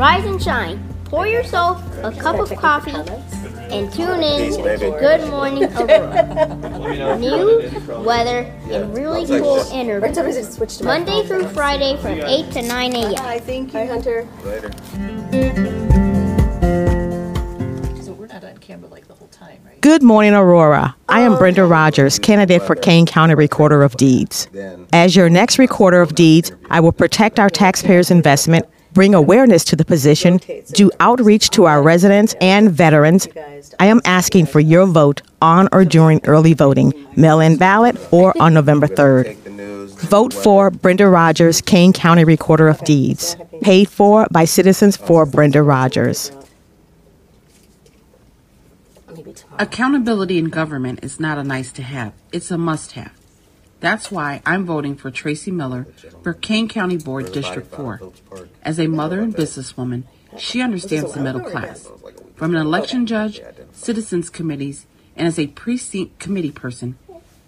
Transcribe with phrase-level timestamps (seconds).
[0.00, 0.82] Rise and shine.
[1.04, 4.78] Pour yourself a cup of coffee and tune in to.
[4.78, 7.18] Good Morning Aurora.
[7.18, 10.14] News, weather, and really cool interviews.
[10.14, 13.14] Sometimes I just switch to my Monday through Friday from 8 to 9 a.m.
[13.16, 14.26] Hi, thank you, Hunter.
[14.42, 14.72] Later.
[18.02, 19.82] So we're not on camera like the whole time, right?
[19.82, 20.96] Good morning, Aurora.
[21.10, 24.48] I am Brenda Rogers, candidate for Kane County Recorder of Deeds.
[24.94, 29.76] As your next Recorder of Deeds, I will protect our taxpayers' investment, bring awareness to
[29.76, 30.40] the position,
[30.72, 33.28] do outreach to our residents and veterans.
[33.78, 38.34] I am asking for your vote on or during early voting, mail in ballot, or
[38.40, 39.24] on November 3rd.
[39.24, 39.94] Take the news.
[39.94, 43.36] Vote for Brenda Rogers, Kane County Recorder of Deeds.
[43.62, 46.32] Paid for by Citizens for Brenda Rogers.
[49.58, 53.19] Accountability in government is not a nice to have, it's a must have.
[53.80, 55.86] That's why I'm voting for Tracy Miller
[56.22, 58.00] for Kane County Board District 4.
[58.62, 60.04] As a mother and businesswoman,
[60.38, 61.88] she understands the middle class.
[62.36, 63.40] From an election judge,
[63.72, 66.98] citizens committees, and as a precinct committee person,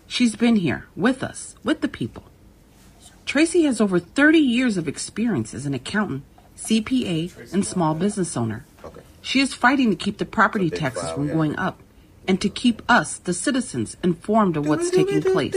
[0.06, 2.24] she's been here with us, with the people.
[3.24, 6.24] Tracy has over 30 years of experience as an accountant,
[6.56, 8.64] CPA, and small business owner.
[9.20, 11.80] She is fighting to keep the property taxes from going up
[12.26, 15.54] and to keep us, the citizens, informed of what's taking place.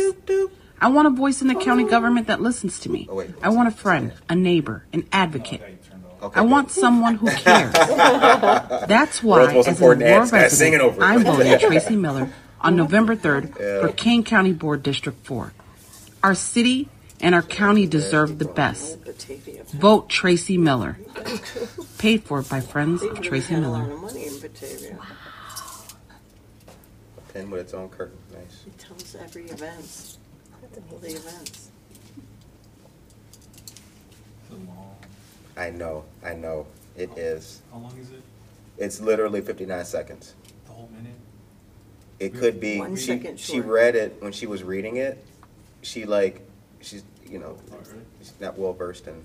[0.85, 3.07] I want a voice in the county government that listens to me.
[3.09, 3.31] Oh, wait.
[3.41, 5.59] I want a friend, a neighbor, an advocate.
[6.21, 7.73] Okay, I want someone who cares.
[7.73, 10.55] That's why, World's most as an important Aurora ads, guys.
[10.55, 11.03] Sing resident, over.
[11.03, 12.29] I'm voting Tracy Miller
[12.61, 15.53] on November 3rd for Kane County Board District 4.
[16.21, 16.87] Our city
[17.19, 18.99] and our county deserve the best.
[19.73, 20.99] Vote Tracy Miller.
[21.97, 23.93] Paid for by friends of Tracy Had a lot Miller.
[23.95, 24.99] of money in Batavia.
[27.33, 28.19] Pen with its own curtain.
[28.31, 28.65] Nice.
[28.67, 30.17] It tells every event.
[30.91, 31.69] All the events.
[35.57, 36.03] I know.
[36.23, 36.67] I know.
[36.97, 37.61] It is.
[37.71, 38.21] How long is it?
[38.77, 40.33] It's literally 59 seconds.
[40.65, 41.15] The whole minute?
[42.19, 42.77] It could be.
[42.79, 43.65] One she, second she short.
[43.65, 45.25] read it when she was reading it.
[45.81, 46.41] She like,
[46.81, 48.03] she's you know, Oh, really?
[48.19, 49.23] she's not well versed in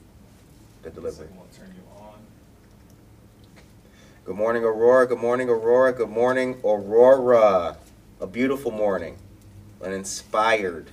[0.82, 1.26] the delivery.
[1.26, 2.14] Second one, turn you on.
[4.24, 5.06] Good morning, Aurora.
[5.06, 5.92] Good morning, Aurora.
[5.92, 7.76] Good morning, Aurora.
[8.20, 9.16] A beautiful morning,
[9.82, 10.86] an inspired,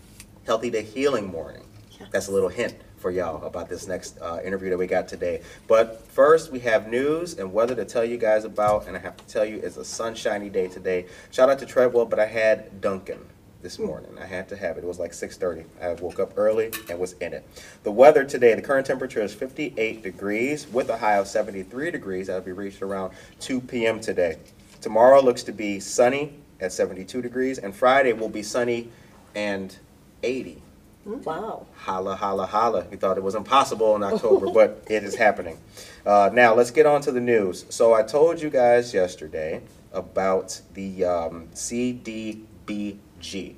[0.47, 1.61] healthy to healing morning.
[2.09, 5.41] That's a little hint for y'all about this next uh, interview that we got today.
[5.67, 9.17] But first, we have news and weather to tell you guys about, and I have
[9.17, 11.07] to tell you, it's a sunshiny day today.
[11.31, 13.19] Shout out to Treadwell, but I had Dunkin
[13.61, 14.17] this morning.
[14.17, 14.85] I had to have it.
[14.85, 15.65] It was like 6:30.
[15.81, 17.45] I woke up early and was in it.
[17.83, 22.27] The weather today, the current temperature is 58 degrees with a high of 73 degrees.
[22.27, 23.99] That'll be reached around 2 p.m.
[23.99, 24.37] today.
[24.79, 28.89] Tomorrow looks to be sunny at 72 degrees, and Friday will be sunny
[29.35, 29.77] and
[30.23, 30.61] 80.
[31.07, 31.67] Wow.
[31.75, 32.85] Holla, holla, holla.
[32.91, 35.57] We thought it was impossible in October, but it is happening.
[36.05, 37.65] Uh, now, let's get on to the news.
[37.69, 39.61] So, I told you guys yesterday
[39.93, 42.97] about the um, CDBG.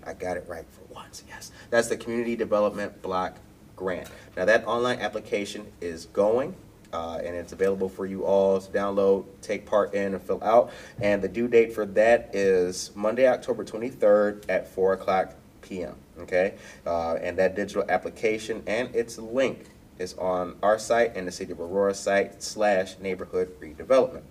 [0.05, 1.51] I got it right for once, yes.
[1.71, 3.37] That's the Community Development Block
[3.75, 4.09] Grant.
[4.37, 6.55] Now, that online application is going.
[6.91, 10.71] Uh, and it's available for you all to download, take part in, and fill out.
[10.99, 15.95] And the due date for that is Monday, October 23rd at 4 o'clock p.m.
[16.21, 19.65] Okay, uh, and that digital application and its link
[19.99, 24.23] is on our site and the City of Aurora site slash neighborhood redevelopment.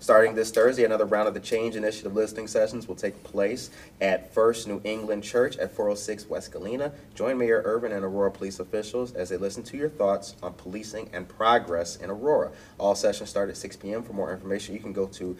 [0.00, 3.70] Starting this Thursday, another round of the Change Initiative listening sessions will take place
[4.00, 6.92] at First New England Church at 406 West Galena.
[7.14, 11.10] Join Mayor Irvin and Aurora police officials as they listen to your thoughts on policing
[11.12, 12.50] and progress in Aurora.
[12.78, 14.02] All sessions start at 6 p.m.
[14.02, 15.36] For more information, you can go to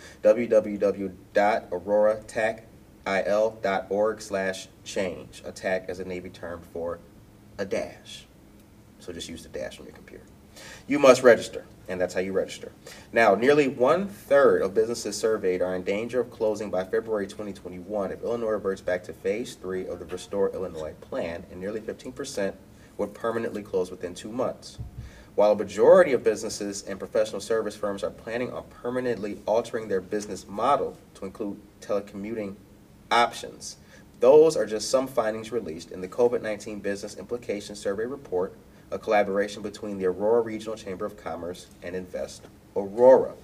[3.04, 5.42] www.auroratacil.org slash change.
[5.44, 6.98] Attack as a Navy term for
[7.58, 8.26] a dash.
[8.98, 10.24] So just use the dash on your computer.
[10.86, 12.72] You must register, and that's how you register.
[13.12, 18.12] Now, nearly one third of businesses surveyed are in danger of closing by February 2021
[18.12, 22.54] if Illinois reverts back to phase three of the Restore Illinois plan, and nearly 15%
[22.98, 24.78] would permanently close within two months.
[25.34, 30.02] While a majority of businesses and professional service firms are planning on permanently altering their
[30.02, 32.56] business model to include telecommuting
[33.12, 33.76] options,
[34.20, 38.54] those are just some findings released in the COVID 19 Business Implications Survey Report,
[38.90, 43.34] a collaboration between the Aurora Regional Chamber of Commerce and Invest Aurora.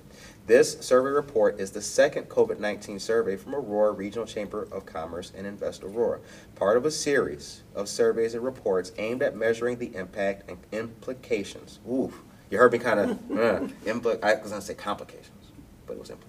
[0.47, 5.33] This survey report is the second COVID 19 survey from Aurora Regional Chamber of Commerce
[5.37, 6.21] and Invest Aurora,
[6.55, 11.81] part of a series of surveys and reports aimed at measuring the impact and implications.
[11.87, 12.13] Ooh,
[12.51, 15.53] you heard me kind of, uh, impl- I was going to say complications,
[15.87, 16.28] but it was implications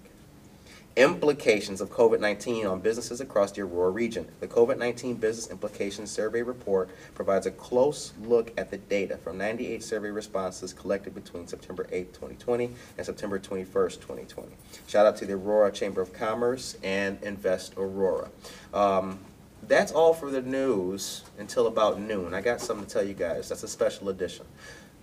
[0.95, 4.27] implications of COVID-19 on businesses across the Aurora region.
[4.39, 9.83] The COVID-19 Business Implications Survey Report provides a close look at the data from 98
[9.83, 14.50] survey responses collected between September 8, 2020 and September 21st, 2020.
[14.88, 18.30] Shout out to the Aurora Chamber of Commerce and Invest Aurora.
[18.74, 19.19] Um,
[19.68, 22.33] that's all for the news until about noon.
[22.33, 23.50] I got something to tell you guys.
[23.50, 24.45] That's a special edition.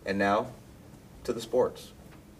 [0.05, 0.49] And now
[1.25, 1.93] to the sports.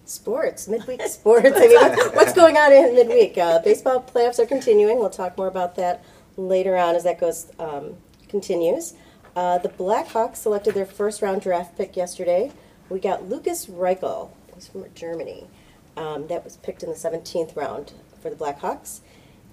[0.07, 1.51] Sports, midweek sports.
[1.53, 3.37] I mean, what's, going on in midweek?
[3.37, 5.01] Uh, baseball playoffs are continuing.
[5.01, 6.05] We'll talk more about that
[6.37, 7.97] later on as that goes um,
[8.29, 8.95] continues.
[9.35, 12.53] Uh, the Blackhawks selected their first round draft pick yesterday.
[12.89, 14.31] We got Lukas Reichel.
[14.55, 15.49] He's from Germany.
[15.97, 17.93] Um, that was picked in the 17th round
[18.23, 19.01] for the Blackhawks.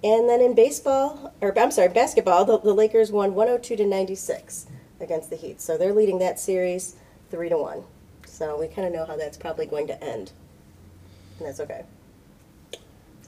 [0.04, 4.68] And then in baseball, or I'm sorry, basketball, the, the Lakers won 102 to 96
[5.00, 5.62] against the Heat.
[5.62, 6.96] So they're leading that series
[7.32, 7.86] three to one.
[8.28, 10.32] So we kind of know how that's probably going to end.
[11.44, 11.84] That's okay.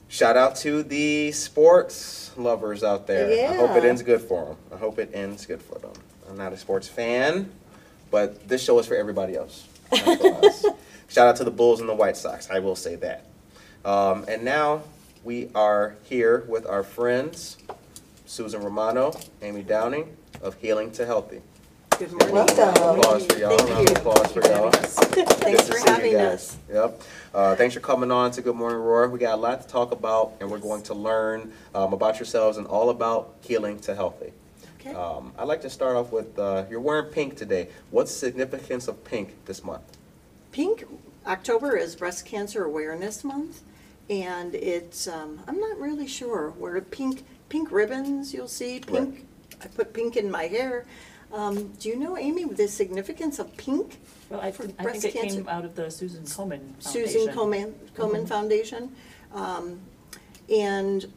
[0.08, 3.50] Shout out to the sports lovers out there.
[3.50, 4.56] I hope it ends good for them.
[4.72, 5.92] I hope it ends good for them.
[6.28, 7.50] I'm not a sports fan,
[8.10, 9.66] but this show is for everybody else.
[9.90, 10.52] for.
[11.08, 12.50] Shout out to the Bulls and the White Sox.
[12.50, 13.26] I will say that.
[13.84, 14.82] Um, and now
[15.22, 17.56] we are here with our friends,
[18.26, 19.12] Susan Romano,
[19.42, 21.42] Amy Downing of Healing to Healthy.
[21.98, 22.34] Good morning.
[22.34, 22.98] Welcome.
[22.98, 23.56] Applause for y'all.
[23.56, 23.96] Thank Round of you.
[23.96, 24.70] applause for y'all.
[24.70, 26.24] Thanks Good to for see you having guys.
[26.34, 26.56] us.
[26.70, 27.02] Yep.
[27.32, 29.08] Uh, thanks for coming on to Good Morning Roar.
[29.08, 32.58] We got a lot to talk about, and we're going to learn um, about yourselves
[32.58, 34.32] and all about healing to healthy.
[34.78, 34.94] Okay.
[34.94, 37.68] Um, I'd like to start off with uh, you're wearing pink today.
[37.90, 39.96] What's the significance of pink this month?
[40.52, 40.84] Pink,
[41.26, 43.62] October is Breast Cancer Awareness Month,
[44.10, 49.26] and it's, um, I'm not really sure, where pink, pink ribbons you'll see, pink,
[49.62, 50.84] I put pink in my hair.
[51.32, 53.98] Um, do you know, Amy, the significance of pink?
[54.30, 55.36] Well, I, For I breast think it cancer.
[55.38, 56.82] came out of the Susan Komen Foundation.
[56.82, 58.28] Susan Komen, Komen Mhm.
[58.28, 58.96] Foundation.
[59.32, 59.80] Um,
[60.48, 61.12] And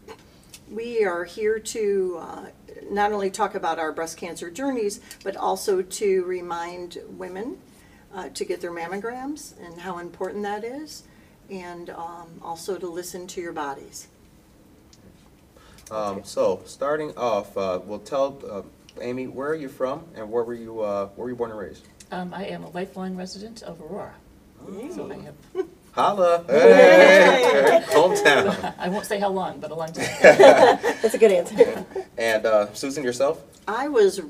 [0.72, 2.46] we are here to uh,
[2.90, 7.60] not only talk about our breast cancer journeys, but also to remind women
[8.12, 11.04] uh, to get their mammograms and how important that is,
[11.52, 14.08] and um, also to listen to your bodies.
[15.92, 18.62] Um, so starting off, uh, we'll tell uh,
[19.02, 21.60] Amy where are you from and where were you uh, where were you born and
[21.60, 21.88] raised?
[22.12, 24.14] Um, I am a lifelong resident of Aurora.
[24.94, 25.36] So I have,
[25.92, 26.44] Holla!
[26.48, 27.82] Hey!
[27.88, 28.74] Hometown.
[28.78, 30.06] I won't say how long, but a long time.
[30.22, 31.86] That's a good answer.
[32.18, 33.42] And uh, Susan, yourself?
[33.68, 34.22] I was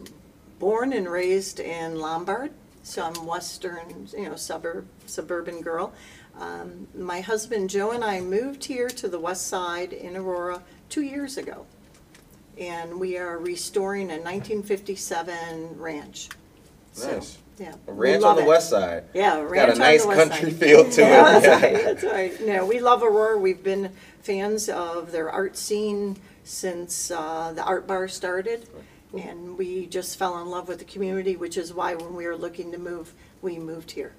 [0.59, 2.51] born and raised in Lombard,
[2.83, 5.93] so I'm western, you know, suburb, suburban girl.
[6.39, 11.01] Um, my husband Joe and I moved here to the west side in Aurora two
[11.01, 11.65] years ago.
[12.59, 16.29] And we are restoring a 1957 ranch.
[16.93, 17.37] So, Nice.
[17.57, 17.73] Yeah.
[17.87, 18.47] A we ranch on love the it.
[18.47, 19.03] west side.
[19.13, 20.59] Yeah, a Got ranch a on the nice west country side.
[20.59, 21.41] feel to Yeah, it.
[21.41, 22.45] that's right, that's right.
[22.45, 23.37] No, we love Aurora.
[23.37, 23.91] We've been
[24.21, 28.67] fans of their art scene since uh, the art bar started.
[29.17, 32.35] And we just fell in love with the community, which is why when we were
[32.37, 34.13] looking to move, we moved here.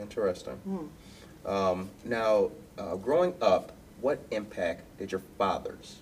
[0.00, 0.54] Interesting.
[0.54, 1.48] Hmm.
[1.48, 5.96] Um, now, uh, growing up, what impact did your fathers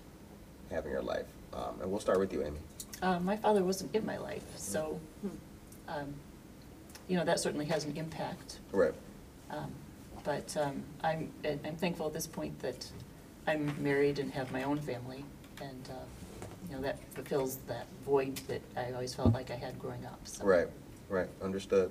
[0.71, 1.25] have in your life?
[1.57, 2.59] Um, and we'll start with you, Amy.
[3.01, 4.99] Uh, my father wasn't in my life, so,
[5.87, 6.13] um,
[7.07, 8.59] you know, that certainly has an impact.
[8.71, 8.93] Right.
[9.49, 9.71] Um,
[10.23, 12.85] But um, I'm, and I'm thankful at this point that
[13.47, 15.23] I'm married and have my own family,
[15.61, 19.79] and, uh, you know, that fulfills that void that I always felt like I had
[19.79, 20.43] growing up, so.
[20.43, 20.67] Right.
[21.09, 21.29] Right.
[21.41, 21.89] Understood.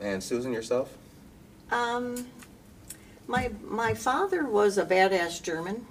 [0.00, 0.96] And Susan, yourself?
[1.72, 2.28] Um,
[3.26, 5.84] my, my father was a badass German.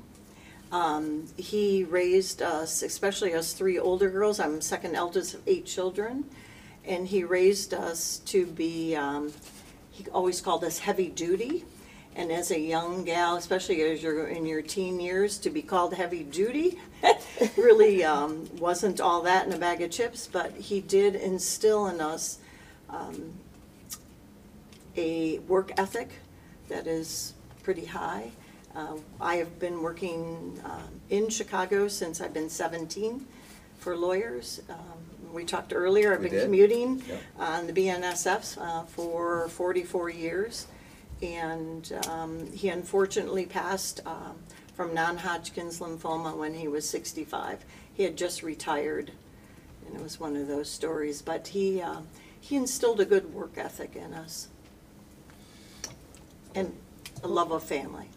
[0.72, 4.40] Um, he raised us, especially us three older girls.
[4.40, 6.26] I'm second eldest of eight children.
[6.86, 9.34] And he raised us to be, um,
[9.92, 11.66] he always called us heavy duty.
[12.16, 15.94] And as a young gal, especially as you're in your teen years, to be called
[15.94, 16.80] heavy duty
[17.58, 20.28] really um, wasn't all that in a bag of chips.
[20.32, 22.38] But he did instill in us
[22.90, 23.34] um,
[24.96, 26.10] a work ethic
[26.70, 28.32] that is pretty high.
[28.76, 33.26] Uh, I have been working um, in Chicago since I've been 17
[33.80, 34.62] for lawyers.
[34.70, 34.78] Um,
[35.34, 36.44] We talked earlier, I've We been did.
[36.46, 37.22] commuting Yep.
[37.40, 40.68] on the BNSFs uh, for 44 years.
[41.22, 44.38] And um, he unfortunately passed um,
[44.76, 47.64] from non-Hodgkin's lymphoma when he was 65.
[47.94, 49.12] He had just retired,
[49.88, 51.22] and it was one of those stories.
[51.22, 52.02] But he, uh,
[52.40, 54.50] he instilled a good work ethic in us
[56.54, 56.74] and
[57.26, 58.08] a love of family.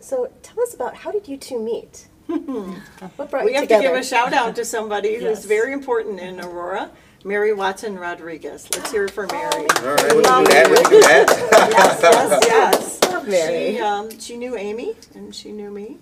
[0.00, 2.06] So tell us about how did you two meet?
[2.26, 3.82] what brought We you have to together?
[3.82, 5.44] give a shout out to somebody who's Yes.
[5.44, 6.90] very important in Aurora,
[7.24, 8.68] Mary Watson Rodriguez.
[8.74, 9.66] Let's hear it for Mary.
[9.78, 10.16] All right.
[10.16, 10.70] We can do that.
[10.70, 11.26] We can do that.
[11.72, 13.26] Yes, yes, yes.
[13.26, 13.74] Mary.
[13.74, 15.98] She, um, she knew Amy and she knew me.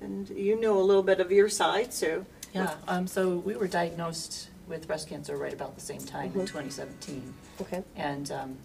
[0.00, 2.24] And you know a little bit of your side, so.
[2.54, 6.46] Yeah, um, so we were diagnosed with breast cancer right about the same time in
[6.46, 7.34] 2017.
[7.60, 7.82] Okay.
[7.96, 8.56] And um,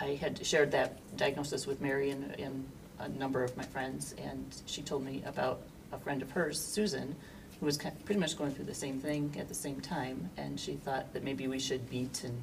[0.00, 2.66] I had shared that diagnosis with Mary and, and
[2.98, 5.60] a number of my friends, and she told me about
[5.92, 7.14] a friend of hers, Susan,
[7.58, 10.58] who was kind pretty much going through the same thing at the same time, and
[10.58, 12.40] she thought that maybe we should meet and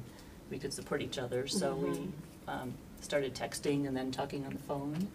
[0.50, 1.46] we could support each other.
[1.46, 2.08] So we
[2.46, 5.08] um, started texting and then talking on the phone.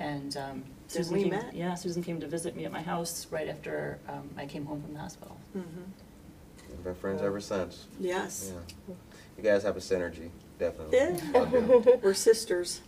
[0.00, 1.54] And um, Susan we came, met.
[1.54, 4.82] yeah, Susan came to visit me at my house right after um, I came home
[4.82, 5.38] from the hospital.
[5.54, 7.86] We've been friends ever since.
[8.00, 8.52] Yes.
[8.52, 8.94] Yeah.
[9.36, 10.98] You guys have a synergy, definitely.
[10.98, 11.96] Yeah.
[12.02, 12.80] We're sisters.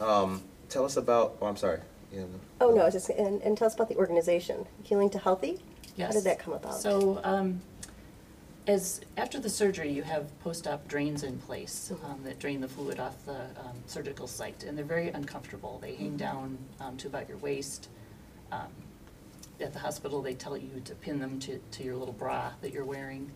[0.00, 1.80] Um, tell us about, oh, I'm sorry.
[2.12, 2.40] Yeah, no.
[2.60, 5.58] Oh, no, I was just, and, and tell us about the organization, Healing to Healthy?
[5.96, 6.08] Yes.
[6.08, 6.74] How did that come about?
[6.74, 7.60] So, um,
[8.66, 13.00] as, after the surgery, you have post-op drains in place, um, that drain the fluid
[13.00, 15.78] off the, um, surgical site, and they're very uncomfortable.
[15.80, 17.88] They hang down, um, to about your waist.
[18.52, 18.68] Um,
[19.58, 22.72] At the hospital, they tell you to pin them to, to your little bra that
[22.74, 23.30] you're wearing,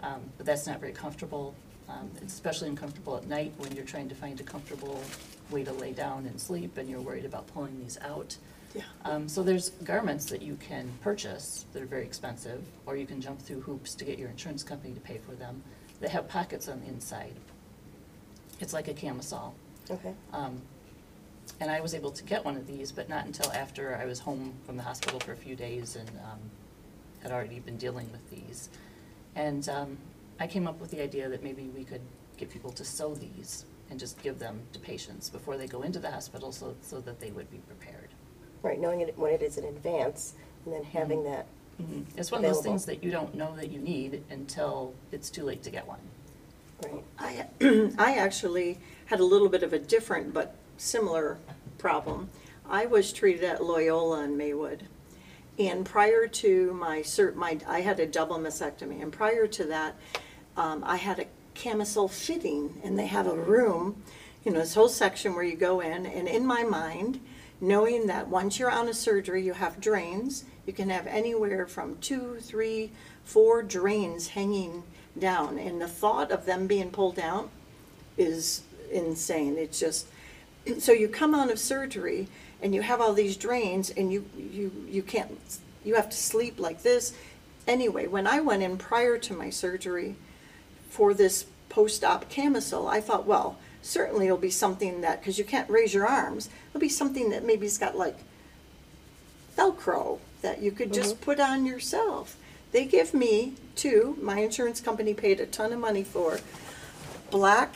[0.00, 1.56] um, but that's not very comfortable.
[1.88, 5.00] Um, it's especially uncomfortable at night when you're trying to find a comfortable
[5.50, 8.36] way to lay down and sleep, and you're worried about pulling these out.
[8.74, 8.82] Yeah.
[9.04, 13.20] Um, so there's garments that you can purchase that are very expensive, or you can
[13.20, 15.62] jump through hoops to get your insurance company to pay for them,
[16.00, 17.32] that have pockets on the inside.
[18.60, 19.54] It's like a camisole.
[19.90, 20.12] Okay.
[20.32, 20.60] Um,
[21.60, 24.18] and I was able to get one of these, but not until after I was
[24.18, 26.40] home from the hospital for a few days and um,
[27.22, 28.68] had already been dealing with these.
[29.34, 29.96] And um,
[30.38, 32.02] I came up with the idea that maybe we could
[32.36, 35.98] get people to sew these and just give them to patients before they go into
[35.98, 38.08] the hospital so, so that they would be prepared.
[38.62, 41.46] Right, knowing it when it is in advance, and then having that,
[41.80, 42.06] Mhm.
[42.16, 45.44] It's one of those things that you don't know that you need until it's too
[45.44, 46.00] late to get one.
[46.82, 47.04] right.
[47.18, 47.46] I,
[47.98, 51.36] I actually had a little bit of a different but similar
[51.76, 52.30] problem.
[52.68, 54.86] I was treated at Loyola in Maywood.
[55.58, 59.96] And prior to my cert, my, I had a double mastectomy, and prior to that,
[60.56, 64.02] um, I had a camisole fitting, and they have a room,
[64.44, 67.20] you know, this whole section where you go in, and in my mind,
[67.60, 71.96] knowing that once you're on a surgery, you have drains, you can have anywhere from
[71.98, 72.90] two, three,
[73.24, 74.82] four drains hanging
[75.18, 77.50] down, and the thought of them being pulled out
[78.16, 79.56] is insane.
[79.56, 80.06] It's just,
[80.78, 82.28] so you come out of surgery
[82.62, 85.30] and you have all these drains and you, you, you can't,
[85.84, 87.14] you have to sleep like this.
[87.66, 90.16] Anyway, when I went in prior to my surgery
[90.96, 95.68] for this post-op camisole, I thought, well, certainly it'll be something that, because you can't
[95.68, 98.16] raise your arms, it'll be something that maybe it's got like
[99.58, 102.38] Velcro that you could just put on yourself.
[102.72, 106.40] They give me two, my insurance company paid a ton of money for,
[107.30, 107.74] black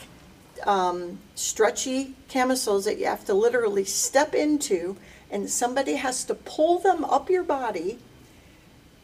[0.66, 4.96] um, stretchy camisoles that you have to literally step into,
[5.30, 7.98] and somebody has to pull them up your body,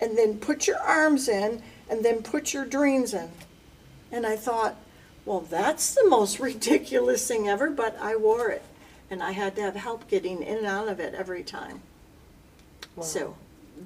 [0.00, 3.28] and then put your arms in, and then put your drains in.
[4.10, 4.76] And I thought,
[5.25, 8.64] well, that's the most ridiculous thing ever, but I wore it.
[9.10, 11.82] And I had to have help getting in and out of it every time.
[13.02, 13.36] So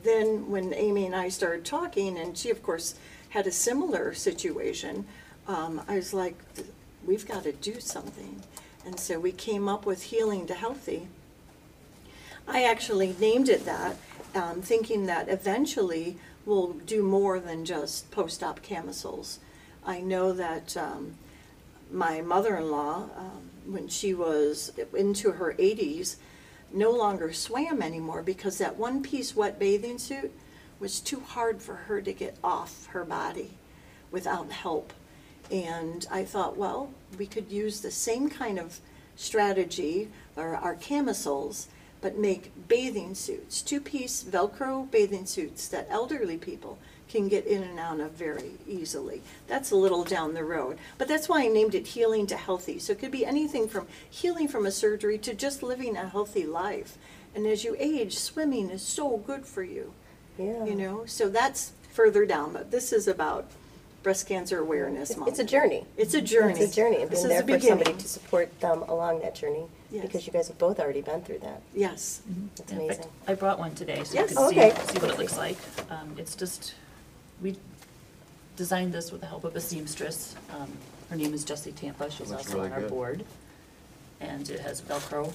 [0.02, 2.94] then when Amy and I started talking, and she, of course,
[3.30, 5.06] had a similar situation,
[5.48, 6.36] um, I was like,
[7.04, 8.42] we've got to do something.
[8.86, 11.08] And so we came up with Healing to Healthy.
[12.46, 13.96] I actually named it that,
[14.34, 19.38] um, thinking that eventually we'll do more than just post-op camisoles.
[19.86, 21.14] I know that um,
[21.90, 26.16] my mother-in-law, um, when she was into her 80s,
[26.72, 30.32] no longer swam anymore because that one-piece wet bathing suit
[30.78, 33.50] was too hard for her to get off her body
[34.10, 34.92] without help.
[35.50, 38.80] And I thought, well, we could use the same kind of
[39.16, 41.68] strategy, or our camisoles,
[42.00, 46.78] but make bathing suits, two-piece Velcro bathing suits that elderly people
[47.10, 49.20] can get in and out of very easily.
[49.48, 50.78] That's a little down the road.
[50.96, 52.78] But that's why I named it Healing to Healthy.
[52.78, 56.46] So it could be anything from healing from a surgery to just living a healthy
[56.46, 56.96] life.
[57.34, 59.92] And as you age, swimming is so good for you
[60.38, 60.64] Yeah.
[60.64, 63.44] you know so that's further down but this is about
[64.02, 65.84] breast cancer awareness It's month it's a journey.
[65.96, 68.08] it's a journey It's a journey, and this being is there the for somebody to
[68.08, 70.02] support them along that journey, Yes.
[70.06, 71.60] because you guys have both already been through that.
[71.74, 72.22] yes
[72.56, 73.06] It's In fact, amazing.
[73.28, 74.70] I brought one today so you can see, Okay.
[74.92, 75.58] see what it looks like.
[75.90, 76.74] Um, It's just,
[77.42, 77.56] we
[78.56, 80.34] designed this with the help of a seamstress.
[80.50, 80.70] Um,
[81.08, 82.90] Her name is Jessie Tampa, she's Looks also really on our good.
[82.90, 83.24] board.
[84.20, 85.32] And it has Velcro,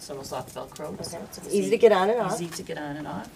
[0.00, 1.04] several soft Velcro.
[1.04, 1.24] so Okay.
[1.26, 2.34] it's It's easy to get on and off.
[2.40, 3.28] Easy to get on and off.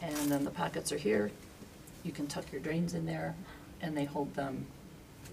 [0.00, 1.30] And then the pockets are here.
[2.04, 3.34] You can tuck your drains in there,
[3.82, 4.66] and they hold them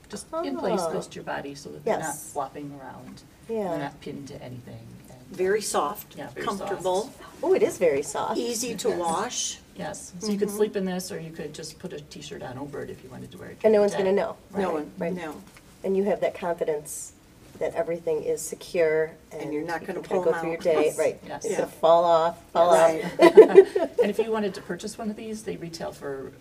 [0.09, 0.89] just in place Oh.
[0.89, 2.31] close to your body so that they're not Yes.
[2.33, 3.21] flopping around.
[3.47, 3.69] Yeah.
[3.69, 4.87] They're not pinned to anything.
[5.29, 6.59] And- Very soft, Yeah, very soft.
[6.59, 7.11] comfortable,
[7.43, 8.37] Oh, it is very soft.
[8.37, 9.59] easy to wash.
[9.75, 12.57] Yes, so you could sleep in this, or you could just put a t-shirt on
[12.57, 13.57] over it if you wanted to wear it.
[13.63, 14.15] And no one's the gonna day.
[14.15, 14.37] know.
[14.55, 15.13] No one, right.
[15.13, 15.35] no.
[15.83, 17.11] And you have that confidence
[17.59, 19.41] that everything is secure and.
[19.43, 20.97] And you're not you gonna can kinda pull Go 'em through your day, Yes.
[20.97, 21.19] right.
[21.27, 21.43] Yes.
[21.45, 21.57] It's Yeah.
[21.59, 23.01] gonna fall off, fall out.
[23.19, 23.79] Right.
[24.01, 26.31] And if you wanted to purchase one of these, they retail for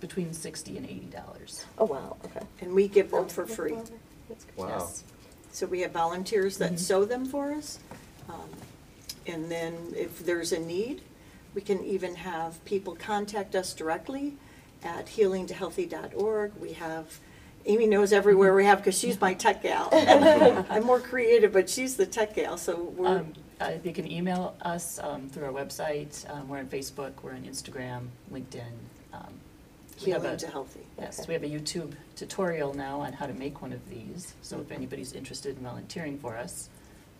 [0.00, 1.64] between sixty and eighty dollars.
[1.78, 2.44] Oh, wow, okay.
[2.60, 3.74] And we give them for free.
[4.28, 4.56] That's great.
[4.56, 4.68] Wow.
[4.80, 5.04] Yes.
[5.52, 6.74] So we have volunteers Mm-hmm.
[6.74, 7.78] that sew them for us.
[8.32, 8.48] Um,
[9.26, 11.02] And then if there's a need,
[11.54, 14.34] we can even have people contact us directly
[14.82, 16.52] at healingtohealthy.org.
[16.60, 17.18] We have,
[17.66, 19.88] Amy knows everywhere we have, because she's my tech gal.
[20.70, 24.56] I'm more creative, but she's the tech gal, so we're, Um, uh, They can email
[24.62, 26.28] us um, through our website.
[26.30, 28.72] Um, We're on Facebook, we're on Instagram, LinkedIn.
[29.12, 29.34] Um,
[30.04, 30.86] we have healing a- to healthy.
[30.98, 34.32] Yes, we have a YouTube tutorial now on how to make one of these.
[34.42, 36.70] So if anybody's interested in volunteering for us,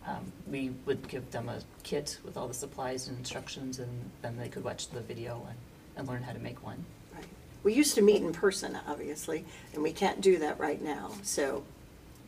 [0.06, 4.36] um, we would give them a kit with all the supplies and instructions, and then
[4.36, 5.58] they could watch the video and,
[5.96, 6.84] and learn how to make one.
[7.14, 7.24] Right.
[7.62, 11.12] We used to meet in person, obviously, and we can't do that right now.
[11.22, 11.64] So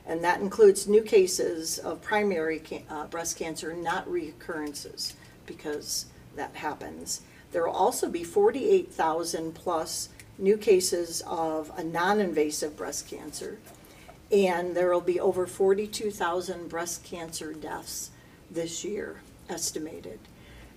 [0.06, 5.12] And that includes new cases of primary ca- uh, breast cancer, not recurrences,
[5.44, 7.20] because that happens.
[7.52, 13.58] There will also be 48,000 plus new cases of a non-invasive breast cancer.
[14.32, 18.10] And there will be over 42,000 breast cancer deaths
[18.50, 20.18] this year estimated.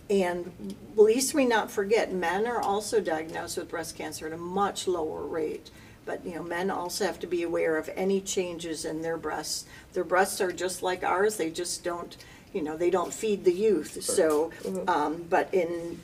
[0.10, 4.88] And least we not forget, men are also diagnosed with breast cancer at a much
[4.88, 5.70] lower rate.
[6.06, 9.66] But, you know, men also have to be aware of any changes in their breasts.
[9.92, 12.16] Their breasts are just like ours, they just don't,
[12.54, 14.02] you know, they don't feed the youth.
[14.02, 14.52] So,
[14.88, 16.00] um, but in,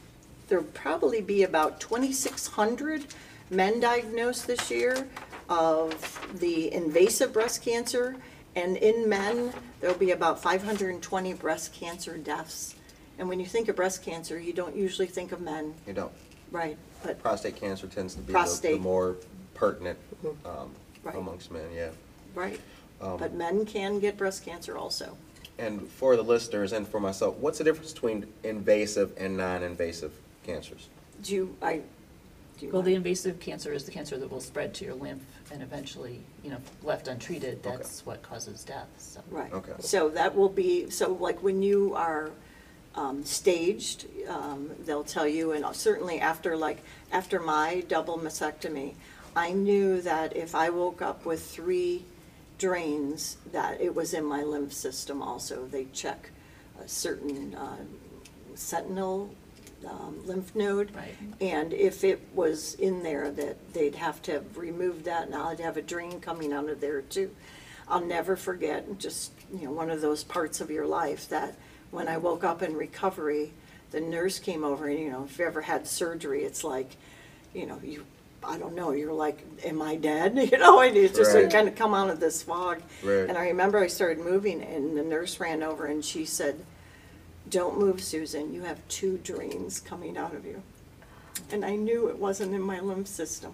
[0.49, 3.05] there'll probably be about 2,600
[3.49, 5.07] men diagnosed this year
[5.47, 8.17] of the invasive breast cancer.
[8.55, 12.73] And in men, there'll be about 520 breast cancer deaths.
[13.19, 16.11] And when you think of breast cancer, you don't usually think of men, You don't.
[16.51, 16.77] right?
[17.03, 18.79] But, Prostate cancer tends to be the, the Prostate.
[18.81, 19.17] more
[19.53, 20.47] pertinent Mm-hmm.
[20.47, 20.71] um,
[21.03, 21.15] Right.
[21.17, 21.89] amongst men, yeah.
[22.33, 22.61] right.
[23.01, 25.17] Um, But men can get breast cancer also.
[25.59, 30.13] And for the listeners and for myself, what's the difference between invasive and non-invasive
[30.45, 30.87] cancers?
[31.21, 31.81] Do you, I,
[32.59, 32.71] do you?
[32.71, 35.61] Well, the want- invasive cancer is the cancer that will spread to your lymph and
[35.61, 37.77] eventually, you know, left untreated, Okay.
[37.77, 39.21] that's what causes death, so.
[39.29, 39.51] Right.
[39.53, 39.73] Okay.
[39.79, 42.31] So that will be, so like when you are
[42.95, 48.93] um, staged, um, they'll tell you, and certainly after like, after my double mastectomy,
[49.35, 52.05] I knew that if I woke up with three
[52.59, 55.65] drains, that it was in my lymph system also.
[55.65, 56.29] They check
[56.79, 57.77] a certain uh,
[58.55, 59.33] sentinel
[59.85, 60.93] um, lymph node.
[60.95, 61.15] Right.
[61.41, 65.59] And if it was in there, that they'd have to have remove that, and I'd
[65.59, 67.31] have a drain coming out of there too.
[67.87, 71.55] I'll never forget, just, you know, one of those parts of your life that
[71.91, 73.53] When I woke up in recovery,
[73.91, 76.95] the nurse came over, and you know, if you ever had surgery, it's like,
[77.53, 78.03] you know, you,
[78.43, 80.35] I don't know, you're like, am I dead?
[80.51, 81.51] You know, and it's just Right.
[81.51, 82.81] kind of come out of this fog.
[83.03, 83.29] Right.
[83.29, 86.55] And I remember I started moving, and the nurse ran over and she said,
[87.53, 88.53] "Don't move, Susan.
[88.53, 90.63] You have two drains coming out of you."
[91.51, 93.53] And I knew it wasn't in my lymph system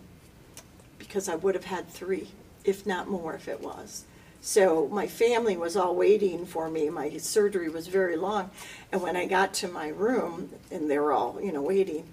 [0.98, 2.30] because I would have had three,
[2.64, 4.06] if not more, if it was.
[4.42, 6.90] So my family was all waiting for me.
[6.90, 8.52] My surgery was very long.
[8.92, 12.08] And when I got to my room and they were all, you know, waiting,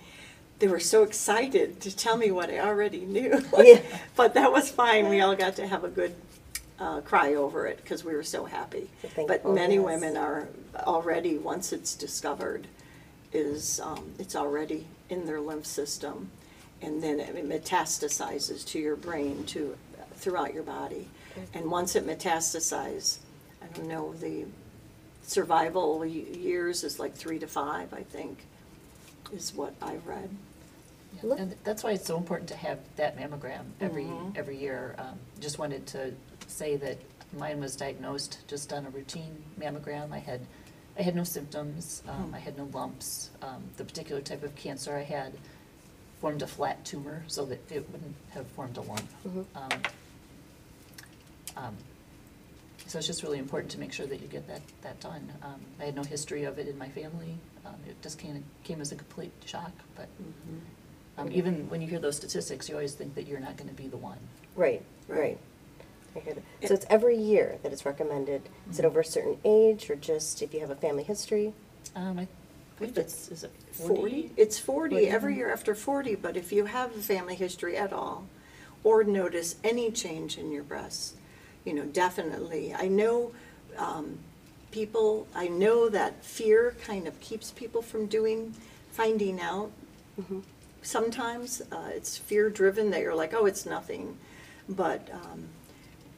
[0.58, 3.44] they were so excited to tell me what I already knew.
[3.58, 3.80] Yeah.
[4.16, 5.08] but that was fine.
[5.08, 6.14] We all got to have a good
[6.78, 8.88] uh, cry over it because we were so happy.
[9.02, 9.84] Thankful, But many yes.
[9.84, 10.48] women are
[10.86, 12.66] already, once it's discovered,
[13.32, 16.30] is um, it's already in their lymph system,
[16.82, 19.76] and then it metastasizes to your brain, to
[20.16, 21.08] throughout your body.
[21.54, 23.18] And once it metastasizes,
[23.62, 24.46] I don't know, the
[25.22, 28.38] survival y- years is like three to five, I think,
[29.34, 30.30] is what I've read.
[31.22, 34.94] Yeah, And that's why it's so important to have that mammogram every, every year.
[34.98, 36.12] Um, Just wanted to
[36.46, 36.98] say that
[37.38, 40.12] mine was diagnosed just on a routine mammogram.
[40.12, 40.40] I had,
[40.98, 43.30] I had no symptoms, um, I had no lumps.
[43.42, 45.32] Um, The particular type of cancer I had
[46.20, 49.08] formed a flat tumor so that it wouldn't have formed a lump.
[49.54, 49.70] Um,
[51.56, 51.76] um,
[52.86, 55.32] So it's just really important to make sure that you get that, that done.
[55.42, 57.36] Um, I had no history of it in my family.
[57.66, 60.08] Um, It just came, came as a complete shock, but
[61.18, 63.74] um, even when you hear those statistics, you always think that you're not going to
[63.74, 64.18] be the one.
[64.54, 65.38] Right, Right.
[66.16, 66.22] Right.
[66.22, 66.68] I hear that.
[66.68, 68.42] So it's every year that it's recommended.
[68.70, 71.52] Is it over a certain age or just if you have a family history?
[71.94, 72.28] Um, I
[72.78, 73.94] believe it's, is it Forty?
[73.94, 74.30] forty?
[74.36, 75.08] It's forty, Forty.
[75.08, 78.26] every year after forty, but if you have a family history at all,
[78.84, 81.14] or notice any change in your breasts,
[81.64, 82.74] you know, definitely.
[82.74, 83.32] I know,
[83.76, 84.18] um,
[84.70, 88.54] people, I know that fear kind of keeps people from doing,
[88.92, 89.70] finding out.
[90.82, 94.16] Sometimes, uh, it's fear-driven, that you're like, oh, it's nothing.
[94.68, 95.48] But, um,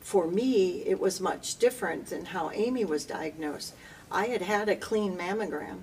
[0.08, 3.74] for me, it was much different than how Amy was diagnosed.
[4.10, 5.80] I had had a clean mammogram,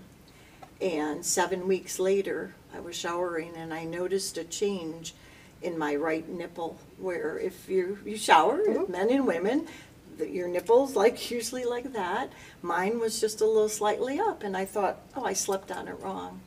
[0.82, 5.14] and seven weeks later, I was showering and I noticed a change
[5.62, 6.80] in my right nipple.
[6.98, 9.68] Where if you you shower, men and women,
[10.18, 12.34] the, your nipples like usually like that.
[12.64, 16.00] Mine was just a little slightly up, and I thought, oh, I slept on it
[16.02, 16.42] wrong,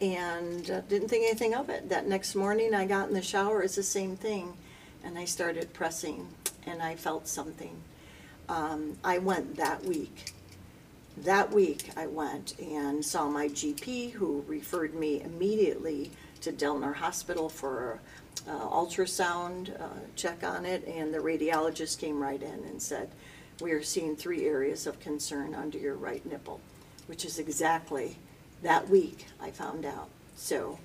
[0.00, 1.90] and uh, didn't think anything of it.
[1.90, 4.54] That next morning, I got in the shower, it's the same thing,
[5.04, 6.28] and I started pressing,
[6.66, 7.76] and I felt something.
[8.48, 10.32] Um, I went that week
[11.18, 16.10] that week, I went and saw my GP, who referred me immediately
[16.42, 18.00] to Delnor Hospital for
[18.46, 23.08] uh, ultrasound uh, check on it, and the radiologist came right in and said,
[23.60, 26.60] "We are seeing three areas of concern under your right nipple,"
[27.06, 28.18] which is exactly
[28.62, 30.08] that week I found out.
[30.36, 30.78] So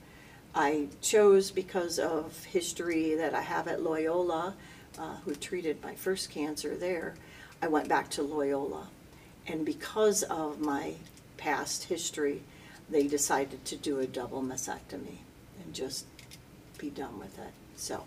[0.56, 4.56] I chose because of history that I have at Loyola,
[4.98, 7.16] uh, who treated my first cancer there.
[7.62, 8.88] I went back to Loyola.
[9.48, 10.94] And because of my
[11.38, 12.42] past history,
[12.90, 15.20] they decided to do a double mastectomy
[15.64, 16.06] and just
[16.78, 17.54] be done with it.
[17.76, 18.04] So,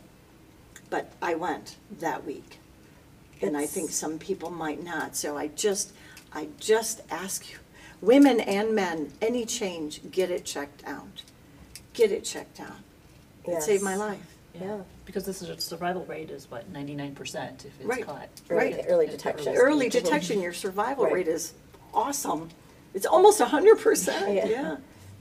[0.90, 2.59] but I went that week.
[3.42, 5.16] And I think some people might not.
[5.16, 5.92] So I just,
[6.33, 7.59] I just ask you,
[8.01, 11.23] women and men, any change, get it checked out.
[11.92, 12.79] Get it checked out.
[13.44, 14.34] It saved my life.
[14.60, 14.78] Yeah.
[15.04, 18.04] Because this is, a survival rate is what, ninety-nine percent if it's Right.
[18.06, 18.28] caught.
[18.48, 18.74] Right.
[18.78, 19.48] at- Early detection.
[19.54, 21.14] early Early detection, your survival Right.
[21.14, 21.54] rate is
[21.92, 22.50] awesome.
[22.94, 24.46] It's almost a hundred percent, Yeah.
[24.46, 24.70] yeah,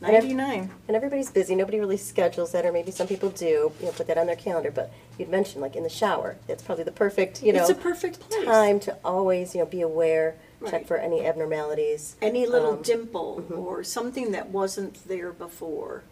[0.02, 0.70] And ev- ninety-nine.
[0.88, 1.56] And everybody's busy.
[1.56, 4.36] Nobody really schedules that, or maybe some people do, you know, put that on their
[4.36, 4.70] calendar.
[4.70, 7.76] But you'd mentioned, like in the shower, that's probably the perfect, you know, It's a
[7.76, 8.46] perfect place.
[8.46, 10.88] time to always, you know, be aware, check Right.
[10.88, 12.16] for any abnormalities.
[12.22, 16.04] Any little Um, dimple or something that wasn't there before,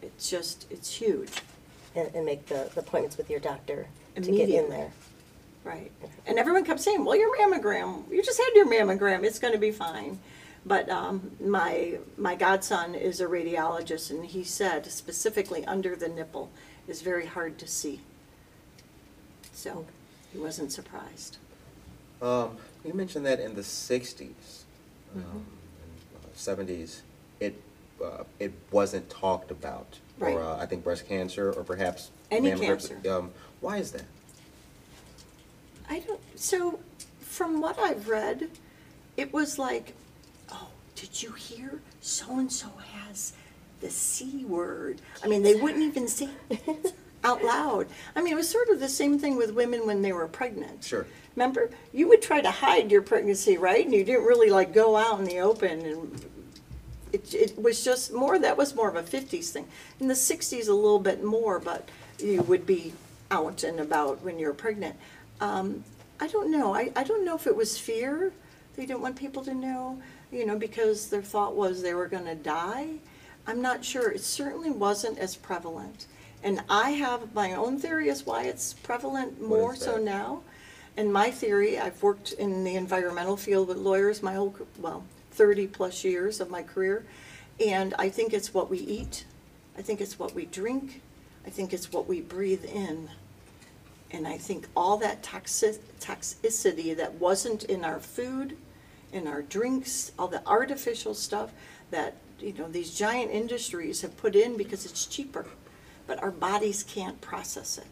[0.00, 1.42] it's just, it's huge,
[1.94, 4.70] and, and make the, the appointments with your doctor to get in Immediately.
[4.76, 4.92] there.
[5.64, 5.90] right?
[6.26, 9.70] And everyone kept saying, well, your mammogram, you just had your mammogram, it's gonna be
[9.72, 10.18] fine.
[10.64, 16.50] But, um, my, my godson is a radiologist and he said specifically under the nipple
[16.86, 18.00] is very hard to see.
[19.52, 19.86] So,
[20.32, 21.38] he wasn't surprised.
[22.22, 24.64] Um, you mentioned that in the '60s,
[25.16, 25.44] um, and,
[26.22, 27.00] uh, '70s,
[27.40, 27.60] it
[28.04, 30.34] uh, it wasn't talked about, Right.
[30.34, 33.00] or uh, I think breast cancer, or perhaps Any cancer.
[33.10, 33.30] Um,
[33.60, 34.04] why is that?
[35.88, 36.78] I don't, so
[37.20, 38.50] from what I've read,
[39.16, 39.94] it was like,
[40.52, 41.80] oh, did you hear?
[42.00, 43.32] So-and-so has
[43.80, 45.00] the C word.
[45.24, 47.86] I mean, they wouldn't even say it out loud.
[48.14, 50.84] I mean, it was sort of the same thing with women when they were pregnant.
[50.84, 51.06] Sure.
[51.34, 53.84] Remember, you would try to hide your pregnancy, right?
[53.84, 56.24] And you didn't really like go out in the open and
[57.12, 59.66] it, it was just more, that was more of a fifties thing.
[59.98, 62.92] In the sixties, a little bit more, but you would be
[63.30, 64.96] out and about when you're pregnant.
[65.40, 65.84] Um,
[66.20, 68.32] I don't know, I, I don't know if it was fear,
[68.76, 72.34] they didn't want people to know, you know, because their thought was they were gonna
[72.34, 72.88] die.
[73.46, 76.06] I'm not sure, it certainly wasn't as prevalent.
[76.42, 80.02] And I have my own theory as why it's prevalent more is so that?
[80.02, 80.42] now.
[80.96, 85.04] And my theory, I've worked in the environmental field with lawyers my whole, well,
[85.40, 87.06] thirty-plus years of my career.
[87.64, 89.24] And I think it's what we eat,
[89.78, 91.00] I think it's what we drink,
[91.46, 93.08] I think it's what we breathe in.
[94.10, 98.58] And I think all that toxic, toxicity that wasn't in our food,
[99.12, 101.52] in our drinks, all the artificial stuff
[101.90, 105.46] that, you know, these giant industries have put in because it's cheaper,
[106.06, 107.86] but our bodies can't process it.